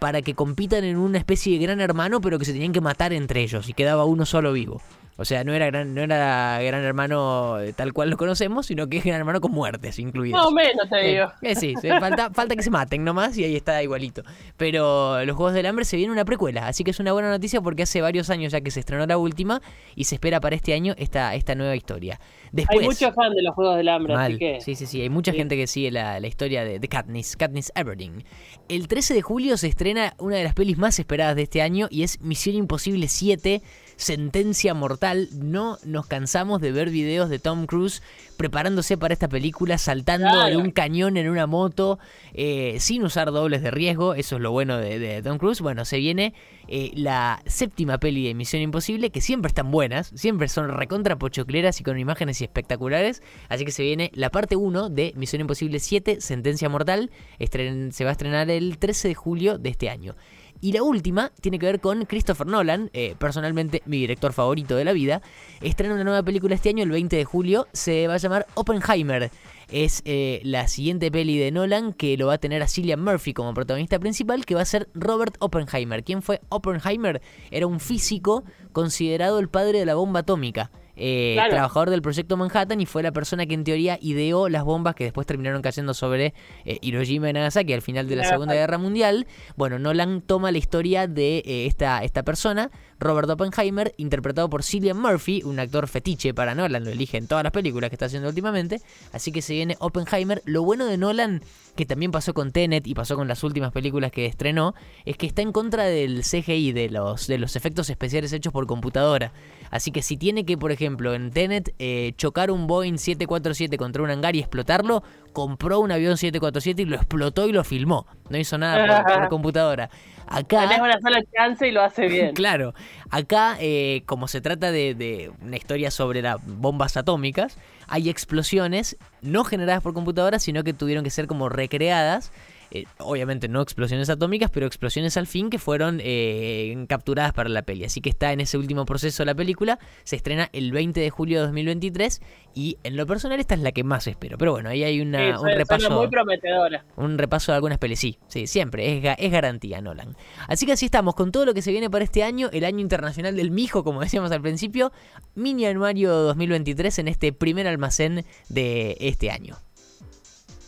para 0.00 0.22
que 0.22 0.34
compitan 0.34 0.82
en 0.82 0.96
una 0.96 1.18
especie 1.18 1.56
de 1.56 1.64
gran 1.64 1.80
hermano, 1.80 2.20
pero 2.20 2.36
que 2.40 2.44
se 2.44 2.52
tenían 2.52 2.72
que 2.72 2.80
matar 2.80 3.12
entre 3.12 3.42
ellos 3.42 3.68
y 3.68 3.74
quedaba 3.74 4.04
uno 4.06 4.26
solo 4.26 4.52
vivo. 4.52 4.82
O 5.20 5.24
sea, 5.24 5.42
no 5.42 5.52
era 5.52 5.66
gran, 5.66 5.94
no 5.94 6.02
era 6.02 6.60
gran 6.62 6.84
hermano 6.84 7.58
eh, 7.58 7.72
tal 7.72 7.92
cual 7.92 8.08
lo 8.08 8.16
conocemos, 8.16 8.66
sino 8.66 8.86
que 8.86 8.98
es 8.98 9.04
gran 9.04 9.18
hermano 9.18 9.40
con 9.40 9.50
muertes 9.50 9.98
incluidas. 9.98 10.40
No 10.40 10.52
menos 10.52 10.88
te 10.88 10.96
digo. 10.98 11.26
Eh, 11.42 11.56
sí, 11.56 11.74
falta, 11.74 12.30
falta 12.34 12.54
que 12.54 12.62
se 12.62 12.70
maten 12.70 13.02
nomás 13.02 13.36
y 13.36 13.42
ahí 13.42 13.56
está 13.56 13.82
igualito. 13.82 14.22
Pero 14.56 15.24
los 15.24 15.34
Juegos 15.34 15.54
del 15.54 15.66
Hambre 15.66 15.84
se 15.84 15.96
viene 15.96 16.12
una 16.12 16.24
precuela, 16.24 16.68
así 16.68 16.84
que 16.84 16.92
es 16.92 17.00
una 17.00 17.12
buena 17.12 17.30
noticia 17.30 17.60
porque 17.60 17.82
hace 17.82 18.00
varios 18.00 18.30
años 18.30 18.52
ya 18.52 18.60
que 18.60 18.70
se 18.70 18.78
estrenó 18.78 19.06
la 19.06 19.18
última 19.18 19.60
y 19.96 20.04
se 20.04 20.14
espera 20.14 20.40
para 20.40 20.54
este 20.54 20.72
año 20.72 20.94
esta, 20.96 21.34
esta 21.34 21.56
nueva 21.56 21.74
historia. 21.74 22.20
hay 22.68 22.78
muchos 22.78 23.12
fans 23.12 23.34
de 23.34 23.42
los 23.42 23.56
Juegos 23.56 23.76
del 23.76 23.88
Hambre, 23.88 24.14
así 24.14 24.38
que... 24.38 24.60
Sí, 24.60 24.76
sí, 24.76 24.86
sí, 24.86 25.02
hay 25.02 25.10
mucha 25.10 25.32
gente 25.32 25.56
que 25.56 25.66
sigue 25.66 25.90
la, 25.90 26.24
historia 26.28 26.62
de, 26.62 26.78
de, 26.78 26.88
Katniss, 26.88 27.36
Katniss 27.36 27.72
Everdeen. 27.74 28.22
El 28.68 28.86
13 28.86 29.14
de 29.14 29.22
julio 29.22 29.56
se 29.56 29.66
estrena 29.66 30.14
una 30.18 30.36
de 30.36 30.44
las 30.44 30.54
pelis 30.54 30.78
más 30.78 30.96
esperadas 31.00 31.34
de 31.34 31.42
este 31.42 31.60
año 31.60 31.88
y 31.90 32.04
es 32.04 32.20
Misión 32.20 32.54
Imposible 32.54 33.08
7 33.08 33.62
sentencia 33.98 34.72
mortal. 34.72 35.28
No 35.34 35.76
nos 35.84 36.06
cansamos 36.06 36.62
de 36.62 36.72
ver 36.72 36.88
videos 36.88 37.28
de 37.28 37.38
Tom 37.38 37.66
Cruise 37.66 38.00
preparándose 38.38 38.96
para 38.96 39.12
esta 39.12 39.28
película, 39.28 39.76
saltando 39.76 40.44
de 40.44 40.56
un 40.56 40.70
cañón 40.70 41.16
en 41.16 41.28
una 41.28 41.48
moto, 41.48 41.98
eh, 42.32 42.76
sin 42.78 43.02
usar 43.02 43.32
dobles 43.32 43.62
de 43.62 43.72
riesgo. 43.72 44.14
Eso 44.14 44.36
es 44.36 44.42
lo 44.42 44.52
bueno 44.52 44.78
de, 44.78 45.20
Tom 45.22 45.38
Cruise. 45.38 45.60
Bueno, 45.60 45.84
se 45.84 45.98
viene 45.98 46.32
eh, 46.68 46.92
la 46.94 47.42
séptima 47.46 47.98
peli 47.98 48.28
de 48.28 48.34
Misión 48.34 48.62
Imposible, 48.62 49.10
que 49.10 49.20
siempre 49.20 49.48
están 49.48 49.72
buenas, 49.72 50.12
siempre 50.14 50.48
son 50.48 50.68
recontra 50.68 51.18
pochocleras 51.18 51.80
y 51.80 51.84
con 51.84 51.98
imágenes 51.98 52.40
espectaculares. 52.40 53.22
Así 53.48 53.64
que 53.64 53.72
se 53.72 53.82
viene 53.82 54.12
la 54.14 54.30
parte 54.30 54.54
1 54.54 54.88
de 54.88 55.12
Misión 55.16 55.40
Imposible 55.40 55.80
7, 55.80 56.20
Sentencia 56.20 56.68
Mortal. 56.68 57.10
se 57.40 58.04
va 58.04 58.10
a 58.10 58.12
estrenar 58.12 58.48
el 58.48 58.78
13 58.78 59.08
de 59.08 59.14
julio 59.14 59.58
de 59.58 59.70
este 59.70 59.90
año. 59.90 60.14
Y 60.60 60.72
la 60.72 60.82
última 60.82 61.30
tiene 61.40 61.58
que 61.58 61.66
ver 61.66 61.80
con 61.80 62.04
Christopher 62.04 62.46
Nolan, 62.46 62.90
eh, 62.92 63.14
personalmente 63.18 63.82
mi 63.86 63.98
director 63.98 64.32
favorito 64.32 64.76
de 64.76 64.84
la 64.84 64.92
vida. 64.92 65.22
Estrena 65.60 65.94
una 65.94 66.04
nueva 66.04 66.22
película 66.22 66.54
este 66.54 66.70
año, 66.70 66.82
el 66.82 66.90
20 66.90 67.16
de 67.16 67.24
julio. 67.24 67.68
Se 67.72 68.08
va 68.08 68.14
a 68.14 68.18
llamar 68.18 68.46
Oppenheimer. 68.54 69.30
Es 69.70 70.02
eh, 70.04 70.40
la 70.44 70.66
siguiente 70.66 71.10
peli 71.12 71.38
de 71.38 71.52
Nolan 71.52 71.92
que 71.92 72.16
lo 72.16 72.28
va 72.28 72.34
a 72.34 72.38
tener 72.38 72.62
a 72.62 72.68
Cillian 72.68 73.04
Murphy 73.04 73.34
como 73.34 73.54
protagonista 73.54 73.98
principal, 73.98 74.46
que 74.46 74.54
va 74.54 74.62
a 74.62 74.64
ser 74.64 74.88
Robert 74.94 75.36
Oppenheimer. 75.38 76.02
¿Quién 76.02 76.22
fue 76.22 76.40
Oppenheimer? 76.48 77.20
Era 77.50 77.66
un 77.66 77.78
físico 77.78 78.44
considerado 78.72 79.38
el 79.38 79.48
padre 79.48 79.78
de 79.78 79.86
la 79.86 79.94
bomba 79.94 80.20
atómica. 80.20 80.70
Eh, 80.98 81.38
trabajador 81.48 81.90
del 81.90 82.02
proyecto 82.02 82.36
Manhattan 82.36 82.80
y 82.80 82.86
fue 82.86 83.02
la 83.02 83.12
persona 83.12 83.46
que 83.46 83.54
en 83.54 83.64
teoría 83.64 83.98
ideó 84.00 84.48
las 84.48 84.64
bombas 84.64 84.94
que 84.94 85.04
después 85.04 85.26
terminaron 85.26 85.62
cayendo 85.62 85.94
sobre 85.94 86.34
eh, 86.64 86.78
Hiroshima 86.80 87.30
y 87.30 87.32
Nagasaki 87.32 87.72
al 87.72 87.82
final 87.82 88.08
de 88.08 88.16
la 88.16 88.24
Segunda 88.24 88.54
Guerra 88.54 88.78
Mundial. 88.78 89.26
Bueno, 89.56 89.78
Nolan 89.78 90.20
toma 90.20 90.50
la 90.50 90.58
historia 90.58 91.06
de 91.06 91.38
eh, 91.38 91.66
esta, 91.66 92.02
esta 92.02 92.22
persona, 92.22 92.70
Robert 92.98 93.30
Oppenheimer, 93.30 93.94
interpretado 93.96 94.50
por 94.50 94.62
Cillian 94.62 95.00
Murphy, 95.00 95.42
un 95.44 95.60
actor 95.60 95.86
fetiche 95.86 96.34
para 96.34 96.54
Nolan, 96.54 96.84
lo 96.84 96.90
elige 96.90 97.16
en 97.16 97.26
todas 97.26 97.44
las 97.44 97.52
películas 97.52 97.90
que 97.90 97.94
está 97.94 98.06
haciendo 98.06 98.28
últimamente. 98.28 98.80
Así 99.12 99.32
que 99.32 99.42
se 99.42 99.54
viene 99.54 99.76
Oppenheimer. 99.78 100.42
Lo 100.44 100.62
bueno 100.62 100.86
de 100.86 100.98
Nolan, 100.98 101.42
que 101.78 101.86
también 101.86 102.10
pasó 102.10 102.34
con 102.34 102.50
Tenet 102.50 102.88
y 102.88 102.94
pasó 102.94 103.14
con 103.14 103.28
las 103.28 103.44
últimas 103.44 103.70
películas 103.70 104.10
que 104.10 104.26
estrenó, 104.26 104.74
es 105.04 105.16
que 105.16 105.26
está 105.26 105.42
en 105.42 105.52
contra 105.52 105.84
del 105.84 106.22
CGI, 106.22 106.72
de 106.72 106.90
los, 106.90 107.28
de 107.28 107.38
los 107.38 107.54
efectos 107.54 107.88
especiales 107.88 108.32
hechos 108.32 108.52
por 108.52 108.66
computadora. 108.66 109.32
Así 109.70 109.92
que 109.92 110.02
si 110.02 110.16
tiene 110.16 110.44
que, 110.44 110.58
por 110.58 110.72
ejemplo, 110.72 111.14
en 111.14 111.30
Tenet 111.30 111.72
eh, 111.78 112.14
chocar 112.16 112.50
un 112.50 112.66
Boeing 112.66 112.98
747 112.98 113.78
contra 113.78 114.02
un 114.02 114.10
hangar 114.10 114.34
y 114.34 114.40
explotarlo, 114.40 115.04
compró 115.32 115.80
un 115.80 115.92
avión 115.92 116.16
747 116.16 116.82
y 116.82 116.84
lo 116.84 116.96
explotó 116.96 117.46
y 117.48 117.52
lo 117.52 117.64
filmó. 117.64 118.06
No 118.28 118.38
hizo 118.38 118.58
nada 118.58 119.04
por, 119.04 119.28
computadora. 119.28 119.90
Acá. 120.26 120.62
Tenés 120.62 120.80
una 120.80 121.00
sola 121.00 121.22
chance 121.32 121.66
y 121.66 121.72
lo 121.72 121.82
hace 121.82 122.06
bien. 122.08 122.34
claro. 122.34 122.74
Acá, 123.10 123.56
eh, 123.60 124.02
como 124.06 124.28
se 124.28 124.40
trata 124.40 124.70
de, 124.70 124.94
de, 124.94 125.30
una 125.40 125.56
historia 125.56 125.90
sobre 125.90 126.22
las 126.22 126.36
bombas 126.44 126.96
atómicas, 126.96 127.56
hay 127.86 128.10
explosiones 128.10 128.96
no 129.22 129.44
generadas 129.44 129.82
por 129.82 129.94
computadora, 129.94 130.38
sino 130.38 130.64
que 130.64 130.74
tuvieron 130.74 131.04
que 131.04 131.10
ser 131.10 131.26
como 131.26 131.48
recreadas 131.48 132.32
eh, 132.70 132.84
obviamente 132.98 133.48
no 133.48 133.62
explosiones 133.62 134.10
atómicas, 134.10 134.50
pero 134.50 134.66
explosiones 134.66 135.16
al 135.16 135.26
fin 135.26 135.50
que 135.50 135.58
fueron 135.58 136.00
eh, 136.02 136.84
capturadas 136.88 137.32
para 137.32 137.48
la 137.48 137.62
peli. 137.62 137.84
Así 137.84 138.00
que 138.00 138.10
está 138.10 138.32
en 138.32 138.40
ese 138.40 138.58
último 138.58 138.84
proceso 138.84 139.24
la 139.24 139.34
película. 139.34 139.78
Se 140.04 140.16
estrena 140.16 140.50
el 140.52 140.72
20 140.72 141.00
de 141.00 141.10
julio 141.10 141.38
de 141.38 141.46
2023 141.46 142.20
y 142.54 142.78
en 142.82 142.96
lo 142.96 143.06
personal 143.06 143.40
esta 143.40 143.54
es 143.54 143.60
la 143.60 143.72
que 143.72 143.84
más 143.84 144.06
espero. 144.06 144.38
Pero 144.38 144.52
bueno, 144.52 144.68
ahí 144.68 144.84
hay 144.84 145.00
una, 145.00 145.40
un 145.40 145.48
repaso. 145.48 145.90
muy 145.90 146.08
prometedora. 146.08 146.84
Un 146.96 147.18
repaso 147.18 147.52
de 147.52 147.56
algunas 147.56 147.78
pelis. 147.78 147.98
Sí, 147.98 148.18
sí, 148.28 148.46
siempre. 148.46 148.98
Es, 148.98 149.16
es 149.18 149.32
garantía, 149.32 149.80
Nolan. 149.80 150.16
Así 150.46 150.66
que 150.66 150.72
así 150.72 150.84
estamos 150.86 151.14
con 151.14 151.32
todo 151.32 151.46
lo 151.46 151.54
que 151.54 151.62
se 151.62 151.72
viene 151.72 151.90
para 151.90 152.04
este 152.04 152.22
año, 152.22 152.48
el 152.52 152.64
año 152.64 152.80
internacional 152.80 153.36
del 153.36 153.50
mijo, 153.50 153.84
como 153.84 154.00
decíamos 154.00 154.30
al 154.32 154.42
principio. 154.42 154.92
Mini 155.34 155.66
anuario 155.66 156.12
2023 156.12 156.98
en 156.98 157.08
este 157.08 157.32
primer 157.32 157.66
almacén 157.66 158.24
de 158.48 158.96
este 159.00 159.30
año. 159.30 159.56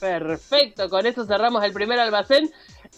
Perfecto, 0.01 0.89
con 0.89 1.07
eso 1.07 1.27
cerramos 1.27 1.63
el 1.63 1.73
primer 1.73 1.99
almacén. 2.01 2.51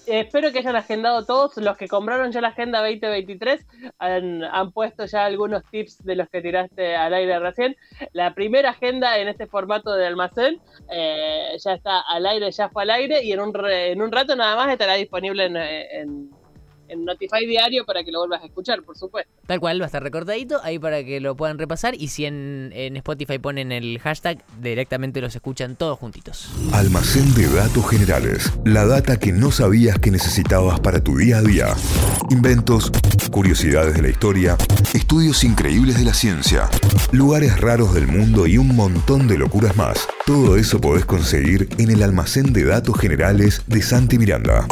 espero 0.07 0.53
que 0.53 0.61
hayan 0.61 0.77
agendado 0.77 1.25
todos. 1.25 1.57
Los 1.57 1.77
que 1.77 1.89
compraron 1.89 2.31
ya 2.33 2.41
la 2.41 2.49
agenda 2.49 2.81
2023 2.81 3.67
han, 3.99 4.45
han, 4.45 4.73
puesto 4.73 5.05
ya 5.07 5.25
algunos 5.25 5.65
tips 5.71 6.05
de 6.05 6.17
los 6.17 6.29
que 6.29 6.41
tiraste 6.41 6.95
al 6.95 7.13
aire 7.15 7.39
recién. 7.39 7.77
La 8.13 8.35
primera 8.35 8.71
agenda 8.71 9.19
en 9.19 9.29
este 9.29 9.47
formato 9.47 9.93
de 9.95 10.07
almacén 10.07 10.61
eh, 10.91 11.57
ya 11.59 11.73
está 11.75 12.01
al 12.01 12.27
aire, 12.27 12.51
ya 12.53 12.69
fue 12.69 12.85
al 12.85 12.91
aire 12.91 13.25
y 13.25 13.33
en 13.33 13.41
un, 13.41 13.53
en 13.67 14.01
un 14.01 14.13
rato 14.13 14.37
nada 14.37 14.57
más 14.57 14.71
estará 14.71 14.95
disponible 14.95 15.47
en 15.47 16.31
Notify 16.97 17.47
diario 17.47 17.85
para 17.85 18.05
que 18.05 18.13
lo 18.13 18.21
vuelvas 18.21 18.43
a 18.43 18.47
escuchar, 18.47 18.83
por 18.83 18.97
supuesto. 18.97 19.33
Tal 19.47 19.61
cual, 19.61 19.81
va 19.81 19.85
a 19.85 19.87
estar 19.87 20.03
recortadito 20.03 20.61
ahí 20.63 20.79
para 20.79 21.05
que 21.05 21.21
lo 21.21 21.37
puedan 21.37 21.59
repasar 21.59 21.95
y 21.95 22.09
si 22.09 22.27
en, 22.27 22.73
Spotify 22.97 23.39
ponen 23.39 23.73
el 23.73 23.99
hashtag, 23.99 24.45
directamente 24.61 25.21
los 25.21 25.35
escuchan 25.35 25.77
todos 25.77 25.99
juntitos. 25.99 26.51
Almacén 26.73 27.35
de 27.35 27.49
datos 27.49 27.89
generales, 27.89 28.53
la 28.65 28.87
data 28.87 29.19
que 29.19 29.33
no 29.33 29.51
sabías 29.51 29.99
que 29.99 30.11
necesitabas 30.11 30.81
para 30.81 31.03
tu 31.03 31.17
día 31.17 31.39
a 31.39 31.43
día. 31.43 31.67
Inventos, 32.31 32.91
curiosidades 33.31 33.95
de 33.95 34.03
la 34.03 34.09
historia, 34.09 34.57
estudios 34.95 35.45
increíbles 35.45 35.99
de 35.99 36.05
la 36.05 36.15
ciencia, 36.15 36.69
lugares 37.11 37.61
raros 37.61 37.95
del 37.95 38.07
mundo 38.07 38.47
y 38.47 38.59
un 38.59 38.75
montón 38.75 39.27
de 39.27 39.39
locuras 39.39 39.77
más. 39.77 40.09
Todo 40.27 40.57
eso 40.57 40.81
podés 40.81 41.05
conseguir 41.05 41.69
en 41.79 41.91
el 41.91 42.03
almacén 42.03 42.53
de 42.53 42.65
datos 42.65 42.99
generales 42.99 43.63
de 43.67 43.83
Santi 43.83 44.19
Miranda. 44.19 44.67